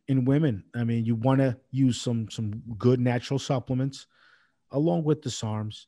in 0.09 0.25
women. 0.25 0.65
I 0.75 0.85
mean, 0.85 1.05
you 1.05 1.17
want 1.17 1.41
to 1.41 1.59
use 1.71 2.01
some 2.01 2.31
some 2.31 2.63
good 2.79 3.01
natural 3.01 3.39
supplements 3.39 4.07
along 4.71 5.05
with 5.05 5.21
the 5.21 5.31
SARMs 5.31 5.87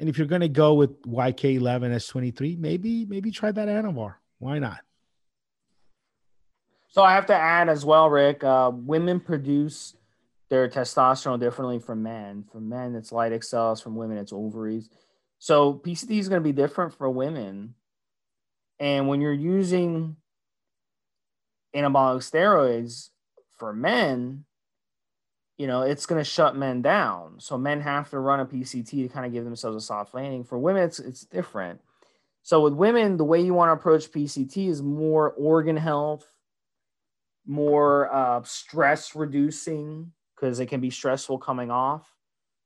and 0.00 0.08
if 0.08 0.18
you're 0.18 0.26
going 0.26 0.40
to 0.40 0.48
go 0.48 0.74
with 0.74 1.00
YK11 1.02 1.94
S23, 1.94 2.58
maybe 2.58 3.04
maybe 3.06 3.30
try 3.30 3.52
that 3.52 3.68
Anavar. 3.68 4.16
Why 4.38 4.58
not? 4.58 4.80
So 6.94 7.02
I 7.02 7.14
have 7.14 7.26
to 7.26 7.34
add 7.34 7.68
as 7.68 7.84
well, 7.84 8.08
Rick. 8.08 8.44
Uh, 8.44 8.70
women 8.72 9.18
produce 9.18 9.96
their 10.48 10.68
testosterone 10.68 11.40
differently 11.40 11.80
from 11.80 12.04
men. 12.04 12.44
For 12.52 12.60
men, 12.60 12.94
it's 12.94 13.10
Leydig 13.10 13.42
cells. 13.42 13.80
From 13.80 13.96
women, 13.96 14.16
it's 14.16 14.32
ovaries. 14.32 14.88
So 15.40 15.74
PCT 15.74 16.20
is 16.20 16.28
going 16.28 16.40
to 16.40 16.48
be 16.48 16.52
different 16.52 16.94
for 16.94 17.10
women. 17.10 17.74
And 18.78 19.08
when 19.08 19.20
you're 19.20 19.32
using 19.32 20.14
anabolic 21.74 22.18
steroids 22.18 23.08
for 23.58 23.72
men, 23.72 24.44
you 25.58 25.66
know, 25.66 25.82
it's 25.82 26.06
going 26.06 26.20
to 26.20 26.24
shut 26.24 26.54
men 26.54 26.80
down. 26.80 27.40
So 27.40 27.58
men 27.58 27.80
have 27.80 28.08
to 28.10 28.20
run 28.20 28.38
a 28.38 28.46
PCT 28.46 28.88
to 28.88 29.08
kind 29.08 29.26
of 29.26 29.32
give 29.32 29.42
themselves 29.42 29.76
a 29.76 29.84
soft 29.84 30.14
landing. 30.14 30.44
For 30.44 30.58
women, 30.58 30.84
it's, 30.84 31.00
it's 31.00 31.24
different. 31.24 31.80
So 32.44 32.60
with 32.60 32.74
women, 32.74 33.16
the 33.16 33.24
way 33.24 33.40
you 33.40 33.52
want 33.52 33.70
to 33.70 33.72
approach 33.72 34.12
PCT 34.12 34.68
is 34.68 34.80
more 34.80 35.32
organ 35.32 35.76
health, 35.76 36.24
more 37.46 38.12
uh, 38.14 38.42
stress 38.44 39.14
reducing 39.14 40.12
because 40.34 40.60
it 40.60 40.66
can 40.66 40.80
be 40.80 40.90
stressful 40.90 41.38
coming 41.38 41.70
off. 41.70 42.08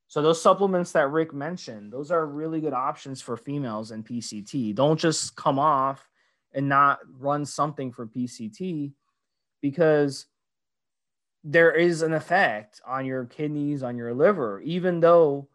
So 0.06 0.22
those 0.22 0.40
supplements 0.40 0.92
that 0.92 1.10
Rick 1.10 1.34
mentioned, 1.34 1.92
those 1.92 2.10
are 2.10 2.26
really 2.26 2.60
good 2.60 2.72
options 2.72 3.20
for 3.20 3.36
females 3.36 3.90
in 3.90 4.02
PCT. 4.02 4.74
Don't 4.74 4.98
just 4.98 5.36
come 5.36 5.58
off 5.58 6.08
and 6.52 6.68
not 6.68 6.98
run 7.18 7.44
something 7.44 7.92
for 7.92 8.06
PCT 8.06 8.92
because– 9.60 10.26
there 11.44 11.72
is 11.72 12.02
an 12.02 12.12
effect 12.12 12.80
on 12.86 13.06
your 13.06 13.24
kidneys, 13.24 13.82
on 13.82 13.96
your 13.96 14.12
liver, 14.12 14.60
even 14.60 15.00
though 15.00 15.48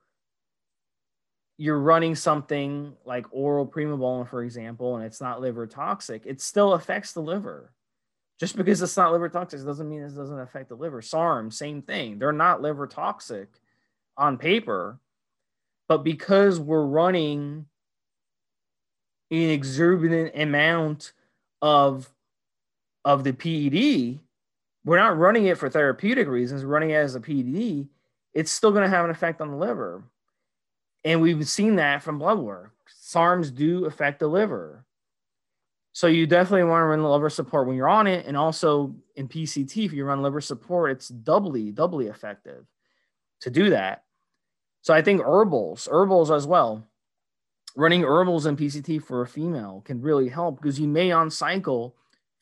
you're 1.57 1.79
running 1.79 2.15
something 2.15 2.93
like 3.05 3.27
oral 3.31 3.67
primobolan, 3.67 4.27
for 4.27 4.43
example, 4.43 4.95
and 4.95 5.05
it's 5.05 5.21
not 5.21 5.41
liver 5.41 5.67
toxic, 5.67 6.23
it 6.25 6.41
still 6.41 6.73
affects 6.73 7.13
the 7.13 7.21
liver. 7.21 7.71
Just 8.39 8.55
because 8.55 8.81
it's 8.81 8.97
not 8.97 9.11
liver 9.11 9.29
toxic 9.29 9.63
doesn't 9.63 9.87
mean 9.87 10.01
it 10.01 10.15
doesn't 10.15 10.39
affect 10.39 10.69
the 10.69 10.75
liver. 10.75 11.01
SARM, 11.01 11.51
same 11.51 11.81
thing. 11.81 12.19
They're 12.19 12.31
not 12.31 12.61
liver 12.61 12.87
toxic 12.87 13.47
on 14.17 14.37
paper, 14.37 14.99
but 15.87 15.99
because 15.99 16.59
we're 16.59 16.85
running 16.85 17.65
an 19.31 19.49
exorbitant 19.49 20.31
amount 20.35 21.13
of 21.61 22.09
of 23.05 23.23
the 23.23 23.33
PED, 23.33 24.19
we're 24.85 24.97
not 24.97 25.17
running 25.17 25.47
it 25.47 25.57
for 25.57 25.69
therapeutic 25.69 26.27
reasons, 26.27 26.63
we're 26.63 26.71
running 26.71 26.91
it 26.91 26.95
as 26.95 27.15
a 27.15 27.19
PED, 27.19 27.87
it's 28.33 28.51
still 28.51 28.71
going 28.71 28.83
to 28.83 28.89
have 28.89 29.05
an 29.05 29.11
effect 29.11 29.41
on 29.41 29.51
the 29.51 29.57
liver. 29.57 30.03
And 31.03 31.21
we've 31.21 31.47
seen 31.47 31.75
that 31.75 32.01
from 32.01 32.19
blood 32.19 32.39
work. 32.39 32.71
SARMs 32.87 33.53
do 33.53 33.85
affect 33.85 34.19
the 34.19 34.27
liver. 34.27 34.82
So 35.93 36.07
you 36.07 36.25
definitely 36.25 36.63
want 36.63 36.81
to 36.81 36.87
run 36.87 37.03
liver 37.03 37.29
support 37.29 37.67
when 37.67 37.77
you're 37.77 37.87
on 37.87 38.07
it, 38.07 38.25
and 38.25 38.35
also 38.35 38.95
in 39.15 39.27
PCT, 39.27 39.85
if 39.85 39.93
you 39.93 40.05
run 40.05 40.23
liver 40.23 40.41
support, 40.41 40.91
it's 40.91 41.07
doubly 41.07 41.71
doubly 41.71 42.07
effective 42.07 42.65
to 43.41 43.51
do 43.51 43.69
that. 43.69 44.03
So 44.81 44.93
I 44.93 45.03
think 45.03 45.21
herbals, 45.21 45.87
herbals 45.89 46.31
as 46.31 46.47
well, 46.47 46.83
running 47.75 48.01
herbals 48.01 48.47
in 48.47 48.57
PCT 48.57 49.03
for 49.03 49.21
a 49.21 49.27
female 49.27 49.81
can 49.85 50.01
really 50.01 50.29
help 50.29 50.59
because 50.59 50.79
you 50.79 50.87
may 50.87 51.11
on 51.11 51.29
cycle 51.29 51.95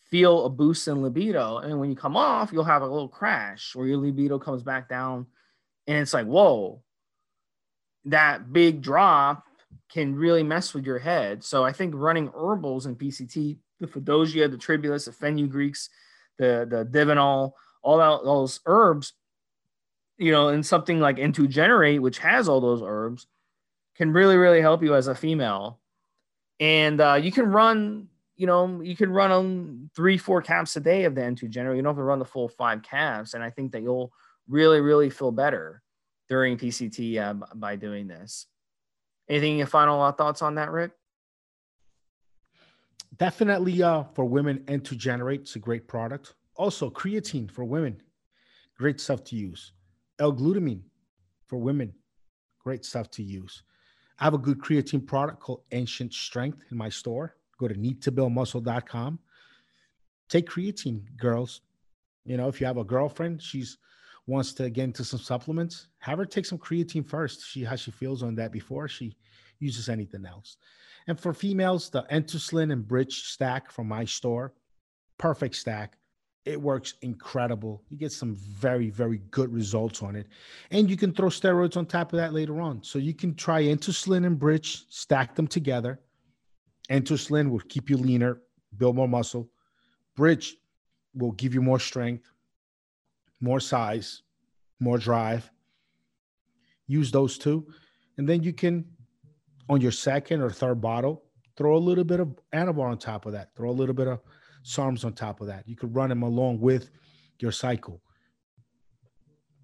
feel 0.10 0.46
a 0.46 0.50
boost 0.50 0.88
in 0.88 1.02
libido, 1.02 1.58
and 1.58 1.78
when 1.78 1.90
you 1.90 1.96
come 1.96 2.16
off, 2.16 2.52
you'll 2.54 2.64
have 2.64 2.82
a 2.82 2.88
little 2.88 3.10
crash 3.10 3.76
where 3.76 3.86
your 3.86 3.98
libido 3.98 4.40
comes 4.40 4.64
back 4.64 4.88
down, 4.88 5.28
and 5.88 5.98
it's 5.98 6.14
like 6.14 6.26
whoa, 6.26 6.82
that 8.06 8.54
big 8.54 8.82
drop 8.82 9.46
can 9.92 10.16
really 10.16 10.44
mess 10.44 10.74
with 10.74 10.86
your 10.86 11.00
head. 11.00 11.44
So 11.44 11.64
I 11.64 11.72
think 11.72 11.94
running 11.96 12.32
herbals 12.34 12.86
in 12.86 12.96
PCT, 12.96 13.58
the 13.80 13.88
Fadogia, 13.88 14.50
the 14.50 14.58
Tribulus, 14.58 15.06
the 15.06 15.12
fenugreeks, 15.12 15.90
the 16.38 16.66
the 16.70 16.86
divinol, 16.86 17.54
all 17.82 17.98
that, 17.98 18.24
those 18.24 18.62
herbs, 18.66 19.14
you 20.18 20.32
know, 20.32 20.50
and 20.50 20.66
something 20.66 21.00
like 21.00 21.18
N2Generate, 21.18 22.00
which 22.00 22.20
has 22.20 22.48
all 22.48 22.62
those 22.62 22.82
herbs, 22.84 23.28
can 23.96 24.12
really 24.12 24.38
really 24.38 24.62
help 24.62 24.82
you 24.82 24.96
as 24.96 25.08
a 25.08 25.16
female. 25.16 25.80
And 26.60 27.02
uh, 27.02 27.20
you 27.22 27.32
can 27.32 27.48
run, 27.48 28.08
you 28.38 28.48
know, 28.48 28.82
you 28.82 28.96
can 28.96 29.12
run 29.12 29.32
on 29.32 29.90
three 29.96 30.18
four 30.18 30.42
caps 30.42 30.76
a 30.76 30.80
day 30.80 31.04
of 31.04 31.16
the 31.16 31.22
N2Generate. 31.22 31.76
You 31.76 31.82
don't 31.82 31.96
have 31.96 31.98
to 31.98 32.04
run 32.04 32.20
the 32.20 32.26
full 32.26 32.48
five 32.48 32.82
caps, 32.82 33.34
and 33.34 33.44
I 33.44 33.50
think 33.50 33.74
that 33.74 33.82
you'll 33.82 34.14
really 34.48 34.80
really 34.80 35.10
feel 35.10 35.32
better 35.32 35.82
during 36.30 36.58
PCT 36.58 37.20
uh, 37.20 37.34
by 37.56 37.76
doing 37.76 38.08
this. 38.08 38.48
Anything 39.30 39.66
final 39.66 40.02
uh, 40.02 40.12
thoughts 40.12 40.42
on 40.42 40.56
that, 40.56 40.72
Rick? 40.72 40.92
Definitely 43.18 43.82
uh, 43.84 44.04
for 44.14 44.26
women 44.26 44.60
N2Generate. 44.68 45.42
It's 45.42 45.56
a 45.56 45.60
great 45.60 45.88
product. 45.88 46.34
Also, 46.56 46.90
creatine 46.90 47.50
for 47.50 47.64
women. 47.64 48.02
Great 48.78 49.00
stuff 49.00 49.24
to 49.26 49.36
use. 49.36 49.74
L-glutamine 50.20 50.82
for 51.46 51.58
women. 51.58 51.94
Great 52.64 52.86
stuff 52.86 53.10
to 53.12 53.24
use. 53.24 53.64
I 54.20 54.24
have 54.26 54.34
a 54.34 54.38
good 54.38 54.60
creatine 54.60 55.06
product 55.06 55.40
called 55.40 55.64
Ancient 55.72 56.14
Strength 56.14 56.60
in 56.70 56.78
my 56.78 56.90
store. 56.90 57.36
Go 57.58 57.68
to 57.68 57.76
needtobuildmuscle.com. 57.76 59.20
Take 60.30 60.50
creatine, 60.50 61.04
girls. 61.18 61.62
You 62.26 62.38
know, 62.38 62.48
if 62.48 62.62
you 62.62 62.68
have 62.68 62.78
a 62.78 62.84
girlfriend, 62.84 63.42
she's 63.42 63.78
wants 64.28 64.54
to 64.54 64.70
get 64.70 64.84
into 64.84 65.04
some 65.04 65.20
supplements, 65.20 65.88
have 66.00 66.18
her 66.18 66.26
take 66.26 66.46
some 66.46 66.58
creatine 66.58 67.06
first. 67.06 67.52
See 67.52 67.64
how 67.64 67.76
she 67.76 67.92
feels 67.92 68.24
on 68.24 68.36
that 68.36 68.52
before 68.52 68.88
she 68.88 69.16
uses 69.60 69.90
anything 69.90 70.26
else. 70.26 70.58
And 71.08 71.20
for 71.20 71.34
females, 71.34 71.90
the 71.90 72.04
N2Slin 72.04 72.72
and 72.72 72.88
Bridge 72.88 73.24
stack 73.24 73.72
from 73.72 73.88
my 73.88 74.06
store, 74.06 74.54
perfect 75.18 75.56
stack. 75.56 75.98
It 76.46 76.60
works 76.60 76.96
incredible. 77.02 77.84
You 77.90 77.98
get 77.98 78.12
some 78.12 78.36
very, 78.36 78.90
very 78.90 79.20
good 79.30 79.54
results 79.54 80.02
on 80.02 80.16
it. 80.16 80.28
And 80.72 80.90
you 80.90 80.98
can 80.98 81.14
throw 81.14 81.30
steroids 81.30 81.78
on 81.78 81.86
top 81.86 82.14
of 82.14 82.18
that 82.18 82.34
later 82.34 82.62
on. 82.62 82.82
So 82.84 82.98
you 82.98 83.14
can 83.14 83.36
try 83.36 83.64
N2Slin 83.64 84.26
and 84.26 84.40
Bridge, 84.40 84.86
stack 84.90 85.36
them 85.36 85.48
together. 85.48 86.00
N2Slin 86.90 87.50
will 87.50 87.60
keep 87.60 87.90
you 87.90 87.98
leaner, 87.98 88.42
build 88.78 88.96
more 88.96 89.08
muscle. 89.08 89.50
Bridge 90.16 90.58
will 91.14 91.32
give 91.34 91.54
you 91.54 91.62
more 91.62 91.80
strength, 91.80 92.32
more 93.42 93.60
size, 93.60 94.22
more 94.80 94.98
drive. 94.98 95.50
Use 96.88 97.12
those 97.12 97.38
two. 97.38 97.68
And 98.18 98.28
then 98.28 98.44
you 98.44 98.54
can, 98.54 98.86
on 99.70 99.82
your 99.82 99.92
second 99.92 100.42
or 100.42 100.50
third 100.50 100.80
bottle, 100.80 101.24
throw 101.58 101.76
a 101.76 101.80
little 101.80 102.04
bit 102.04 102.20
of 102.20 102.36
Anavar 102.54 102.90
on 102.92 102.98
top 102.98 103.26
of 103.26 103.34
that. 103.34 103.56
Throw 103.56 103.70
a 103.70 103.72
little 103.72 103.96
bit 103.96 104.08
of 104.08 104.20
SARMs 104.64 105.04
on 105.04 105.14
top 105.14 105.42
of 105.42 105.48
that. 105.48 105.68
You 105.68 105.76
could 105.76 105.96
run 105.96 106.10
them 106.10 106.24
along 106.24 106.60
with 106.60 106.90
your 107.40 107.52
cycle. 107.52 108.02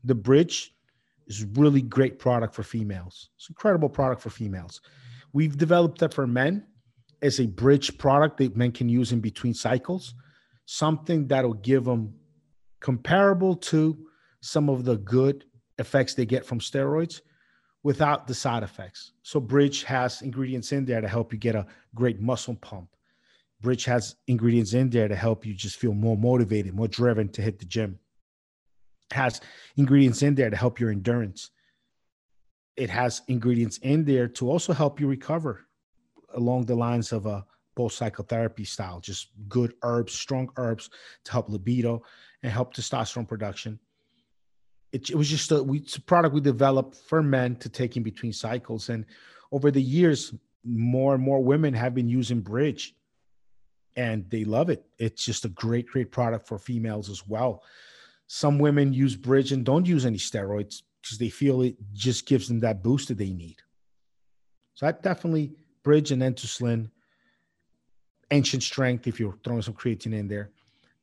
The 0.04 0.16
bridge 0.16 0.74
is 1.28 1.44
really 1.44 1.82
great 1.82 2.20
product 2.20 2.56
for 2.56 2.64
females. 2.64 3.30
It's 3.36 3.50
incredible 3.50 3.90
product 3.90 4.22
for 4.22 4.30
females. 4.30 4.82
We've 5.34 5.58
developed 5.58 6.00
that 6.00 6.14
for 6.14 6.26
men 6.26 6.66
as 7.22 7.40
a 7.40 7.48
bridge 7.48 7.98
product 7.98 8.38
that 8.38 8.56
men 8.56 8.72
can 8.72 8.90
use 8.90 9.12
in 9.12 9.20
between 9.20 9.54
cycles, 9.54 10.14
something 10.66 11.28
that'll 11.28 11.54
give 11.54 11.86
them 11.86 12.14
comparable 12.80 13.56
to 13.56 13.98
some 14.42 14.70
of 14.70 14.86
the 14.86 14.98
good 14.98 15.46
effects 15.78 16.14
they 16.14 16.26
get 16.26 16.46
from 16.46 16.60
steroids 16.60 17.22
without 17.84 18.28
the 18.28 18.34
side 18.34 18.64
effects. 18.64 19.14
So 19.24 19.40
Bridge 19.40 19.84
has 19.84 20.22
ingredients 20.22 20.72
in 20.72 20.86
there 20.86 21.02
to 21.02 21.08
help 21.08 21.32
you 21.32 21.40
get 21.40 21.56
a 21.56 21.68
great 21.96 22.20
muscle 22.20 22.56
pump. 22.56 22.90
Bridge 23.62 23.86
has 23.86 24.16
ingredients 24.28 24.74
in 24.74 24.90
there 24.90 25.08
to 25.08 25.16
help 25.16 25.46
you 25.46 25.54
just 25.54 25.78
feel 25.78 25.94
more 25.94 26.18
motivated, 26.18 26.76
more 26.76 26.88
driven 26.88 27.30
to 27.30 27.42
hit 27.42 27.60
the 27.60 27.66
gym. 27.66 27.98
Has 29.12 29.42
ingredients 29.78 30.22
in 30.22 30.36
there 30.36 30.50
to 30.50 30.56
help 30.56 30.80
your 30.80 30.92
endurance. 30.92 31.52
It 32.76 32.90
has 32.90 33.22
ingredients 33.28 33.78
in 33.80 34.06
there 34.06 34.28
to 34.28 34.50
also 34.52 34.74
help 34.74 35.00
you 35.00 35.08
recover 35.08 35.66
along 36.36 36.66
the 36.66 36.76
lines 36.76 37.12
of 37.12 37.26
a 37.26 37.46
post 37.76 37.98
cycle 37.98 38.26
therapy 38.26 38.66
style, 38.66 39.00
just 39.00 39.30
good 39.48 39.74
herbs, 39.84 40.14
strong 40.14 40.50
herbs 40.58 40.90
to 41.24 41.32
help 41.32 41.50
libido 41.50 42.04
and 42.44 42.52
help 42.52 42.74
testosterone 42.74 43.28
production. 43.28 43.80
It, 44.92 45.10
it 45.10 45.16
was 45.16 45.30
just 45.30 45.52
a, 45.52 45.62
we, 45.62 45.86
a 45.96 46.02
product 46.02 46.34
we 46.34 46.42
developed 46.42 46.96
for 46.96 47.22
men 47.22 47.56
to 47.58 47.70
take 47.70 47.98
in 47.98 48.04
between 48.04 48.34
cycles. 48.34 48.90
And 48.90 49.06
over 49.52 49.72
the 49.72 49.82
years, 49.82 50.34
more 50.64 51.14
and 51.14 51.24
more 51.24 51.44
women 51.44 51.74
have 51.74 51.94
been 51.94 52.08
using 52.08 52.42
Bridge 52.42 52.96
and 53.96 54.30
they 54.30 54.44
love 54.44 54.70
it. 54.70 54.86
It's 54.98 55.26
just 55.26 55.46
a 55.46 55.50
great, 55.50 55.88
great 55.88 56.12
product 56.12 56.48
for 56.48 56.58
females 56.58 57.10
as 57.10 57.28
well. 57.28 57.64
Some 58.28 58.60
women 58.60 58.94
use 58.94 59.16
Bridge 59.16 59.52
and 59.52 59.66
don't 59.66 59.86
use 59.86 60.06
any 60.06 60.18
steroids 60.18 60.84
because 61.02 61.18
they 61.18 61.30
feel 61.30 61.62
it 61.62 61.76
just 61.94 62.26
gives 62.26 62.48
them 62.48 62.60
that 62.60 62.84
boost 62.84 63.08
that 63.08 63.18
they 63.18 63.32
need. 63.32 63.58
So 64.76 64.88
I 64.88 64.92
definitely 64.92 65.54
Bridge 65.84 66.12
and 66.12 66.22
N2Slin, 66.22 66.92
Ancient 68.30 68.62
Strength 68.62 69.08
if 69.08 69.20
you're 69.20 69.38
throwing 69.44 69.62
some 69.62 69.74
creatine 69.74 70.14
in 70.14 70.28
there 70.28 70.52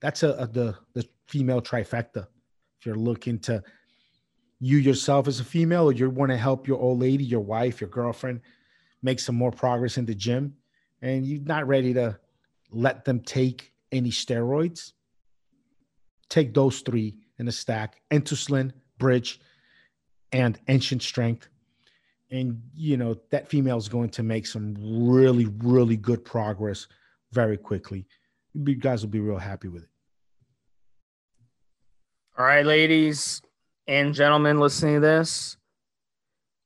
that's 0.04 0.22
a, 0.22 0.32
a, 0.32 0.46
the 0.46 0.76
the 0.92 1.08
female 1.26 1.60
trifecta. 1.60 2.26
If 2.78 2.86
you're 2.86 2.94
looking 2.94 3.38
to 3.40 3.62
you 4.60 4.78
yourself 4.78 5.28
as 5.28 5.40
a 5.40 5.44
female, 5.44 5.84
or 5.84 5.92
you 5.92 6.08
want 6.08 6.30
to 6.30 6.36
help 6.36 6.66
your 6.66 6.78
old 6.78 7.00
lady, 7.00 7.24
your 7.24 7.40
wife, 7.40 7.80
your 7.80 7.90
girlfriend 7.90 8.40
make 9.02 9.20
some 9.20 9.36
more 9.36 9.50
progress 9.50 9.98
in 9.98 10.06
the 10.06 10.14
gym, 10.14 10.54
and 11.02 11.26
you're 11.26 11.42
not 11.42 11.66
ready 11.66 11.92
to 11.94 12.18
let 12.70 13.04
them 13.04 13.20
take 13.20 13.72
any 13.92 14.10
steroids, 14.10 14.92
take 16.28 16.54
those 16.54 16.80
three 16.80 17.18
in 17.38 17.48
a 17.48 17.52
stack: 17.52 18.00
N2Slin, 18.10 18.72
Bridge, 18.98 19.40
and 20.32 20.58
Ancient 20.68 21.02
Strength. 21.02 21.48
And 22.30 22.62
you 22.74 22.96
know 22.96 23.16
that 23.30 23.48
female 23.48 23.76
is 23.76 23.88
going 23.88 24.10
to 24.10 24.22
make 24.22 24.46
some 24.46 24.74
really, 24.80 25.46
really 25.58 25.96
good 25.96 26.24
progress 26.24 26.86
very 27.32 27.56
quickly. 27.56 28.06
You 28.54 28.76
guys 28.76 29.02
will 29.02 29.10
be 29.10 29.20
real 29.20 29.36
happy 29.36 29.68
with 29.68 29.82
it. 29.82 29.88
All 32.36 32.44
right, 32.44 32.66
ladies 32.66 33.42
and 33.86 34.12
gentlemen 34.12 34.58
listening 34.58 34.94
to 34.94 35.00
this, 35.00 35.56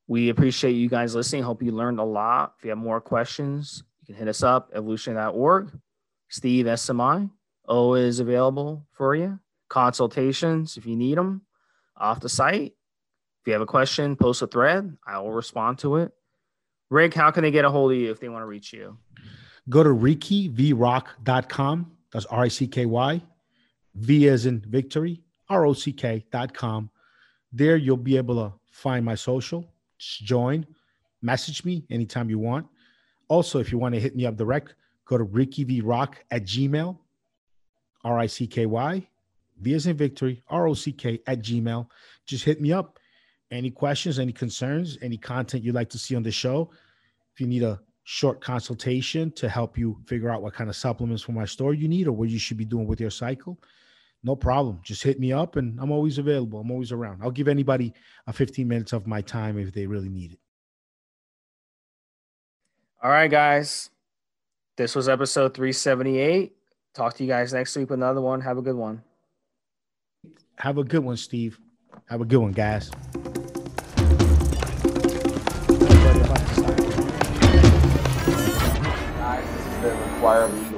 we 0.06 0.30
appreciate 0.30 0.72
you 0.72 0.88
guys 0.88 1.14
listening. 1.14 1.42
Hope 1.42 1.62
you 1.62 1.72
learned 1.72 1.98
a 1.98 2.04
lot. 2.04 2.54
If 2.56 2.64
you 2.64 2.70
have 2.70 2.78
more 2.78 3.02
questions, 3.02 3.82
you 4.00 4.06
can 4.06 4.14
hit 4.14 4.28
us 4.28 4.42
up, 4.42 4.70
evolutionary.org. 4.72 5.78
Steve 6.30 6.64
SMI 6.64 7.28
always 7.66 8.18
available 8.18 8.86
for 8.92 9.14
you. 9.14 9.38
Consultations, 9.68 10.78
if 10.78 10.86
you 10.86 10.96
need 10.96 11.18
them, 11.18 11.42
off 11.98 12.20
the 12.20 12.30
site. 12.30 12.72
If 13.42 13.46
you 13.46 13.52
have 13.52 13.60
a 13.60 13.66
question, 13.66 14.16
post 14.16 14.40
a 14.40 14.46
thread. 14.46 14.96
I 15.06 15.18
will 15.18 15.32
respond 15.32 15.80
to 15.80 15.96
it. 15.96 16.12
Rick, 16.90 17.12
how 17.12 17.30
can 17.30 17.42
they 17.42 17.50
get 17.50 17.66
a 17.66 17.70
hold 17.70 17.92
of 17.92 17.98
you 17.98 18.10
if 18.10 18.20
they 18.20 18.30
want 18.30 18.40
to 18.40 18.46
reach 18.46 18.72
you? 18.72 18.96
Go 19.68 19.82
to 19.82 19.90
rickyvrock.com. 19.90 21.92
That's 22.10 22.24
R 22.24 22.44
I 22.44 22.48
C 22.48 22.66
K 22.66 22.86
Y. 22.86 23.20
V 23.94 24.28
as 24.28 24.46
in 24.46 24.60
victory, 24.60 25.20
rock.com. 25.50 26.90
There 27.52 27.76
you'll 27.76 27.96
be 27.96 28.16
able 28.16 28.34
to 28.36 28.52
find 28.70 29.04
my 29.04 29.14
social, 29.14 29.66
just 29.98 30.24
join, 30.24 30.66
message 31.22 31.64
me 31.64 31.84
anytime 31.90 32.30
you 32.30 32.38
want. 32.38 32.66
Also, 33.28 33.58
if 33.58 33.72
you 33.72 33.78
want 33.78 33.94
to 33.94 34.00
hit 34.00 34.14
me 34.14 34.26
up 34.26 34.36
direct, 34.36 34.74
go 35.04 35.18
to 35.18 35.24
rickyvrock 35.24 36.14
at 36.30 36.44
gmail, 36.44 36.98
R 38.04 38.18
I 38.18 38.26
C 38.26 38.46
K 38.46 38.66
Y, 38.66 39.08
V 39.60 39.74
as 39.74 39.86
in 39.86 39.96
victory, 39.96 40.42
R 40.48 40.68
O 40.68 40.74
C 40.74 40.92
K 40.92 41.20
at 41.26 41.42
gmail. 41.42 41.88
Just 42.26 42.44
hit 42.44 42.60
me 42.60 42.72
up. 42.72 42.98
Any 43.50 43.70
questions, 43.70 44.18
any 44.18 44.32
concerns, 44.32 44.98
any 45.00 45.16
content 45.16 45.64
you'd 45.64 45.74
like 45.74 45.88
to 45.90 45.98
see 45.98 46.14
on 46.14 46.22
the 46.22 46.30
show. 46.30 46.70
If 47.34 47.40
you 47.40 47.46
need 47.46 47.62
a 47.62 47.80
short 48.04 48.40
consultation 48.40 49.30
to 49.32 49.48
help 49.48 49.76
you 49.78 49.98
figure 50.06 50.30
out 50.30 50.42
what 50.42 50.54
kind 50.54 50.68
of 50.68 50.76
supplements 50.76 51.22
for 51.22 51.32
my 51.32 51.44
store 51.44 51.74
you 51.74 51.88
need 51.88 52.06
or 52.06 52.12
what 52.12 52.28
you 52.28 52.38
should 52.38 52.56
be 52.56 52.64
doing 52.64 52.86
with 52.86 53.00
your 53.00 53.10
cycle, 53.10 53.58
no 54.22 54.34
problem. 54.36 54.80
Just 54.82 55.02
hit 55.02 55.20
me 55.20 55.32
up 55.32 55.56
and 55.56 55.78
I'm 55.80 55.90
always 55.90 56.18
available. 56.18 56.60
I'm 56.60 56.70
always 56.70 56.92
around. 56.92 57.22
I'll 57.22 57.30
give 57.30 57.48
anybody 57.48 57.92
a 58.26 58.32
15 58.32 58.66
minutes 58.66 58.92
of 58.92 59.06
my 59.06 59.20
time 59.20 59.58
if 59.58 59.72
they 59.72 59.86
really 59.86 60.08
need 60.08 60.32
it. 60.32 60.38
All 63.02 63.10
right, 63.10 63.30
guys. 63.30 63.90
This 64.76 64.94
was 64.94 65.08
episode 65.08 65.54
378. 65.54 66.52
Talk 66.94 67.14
to 67.14 67.24
you 67.24 67.28
guys 67.28 67.52
next 67.52 67.76
week 67.76 67.90
with 67.90 67.98
another 67.98 68.20
one. 68.20 68.40
Have 68.40 68.58
a 68.58 68.62
good 68.62 68.74
one. 68.74 69.02
Have 70.56 70.78
a 70.78 70.84
good 70.84 71.04
one, 71.04 71.16
Steve. 71.16 71.60
Have 72.06 72.20
a 72.20 72.24
good 72.24 72.38
one, 72.38 72.52
guys. 72.52 72.90
Guys, 72.90 73.04
this 79.44 79.66
is 79.66 79.82
the 79.82 79.90
required 80.14 80.52
legal 80.54 80.77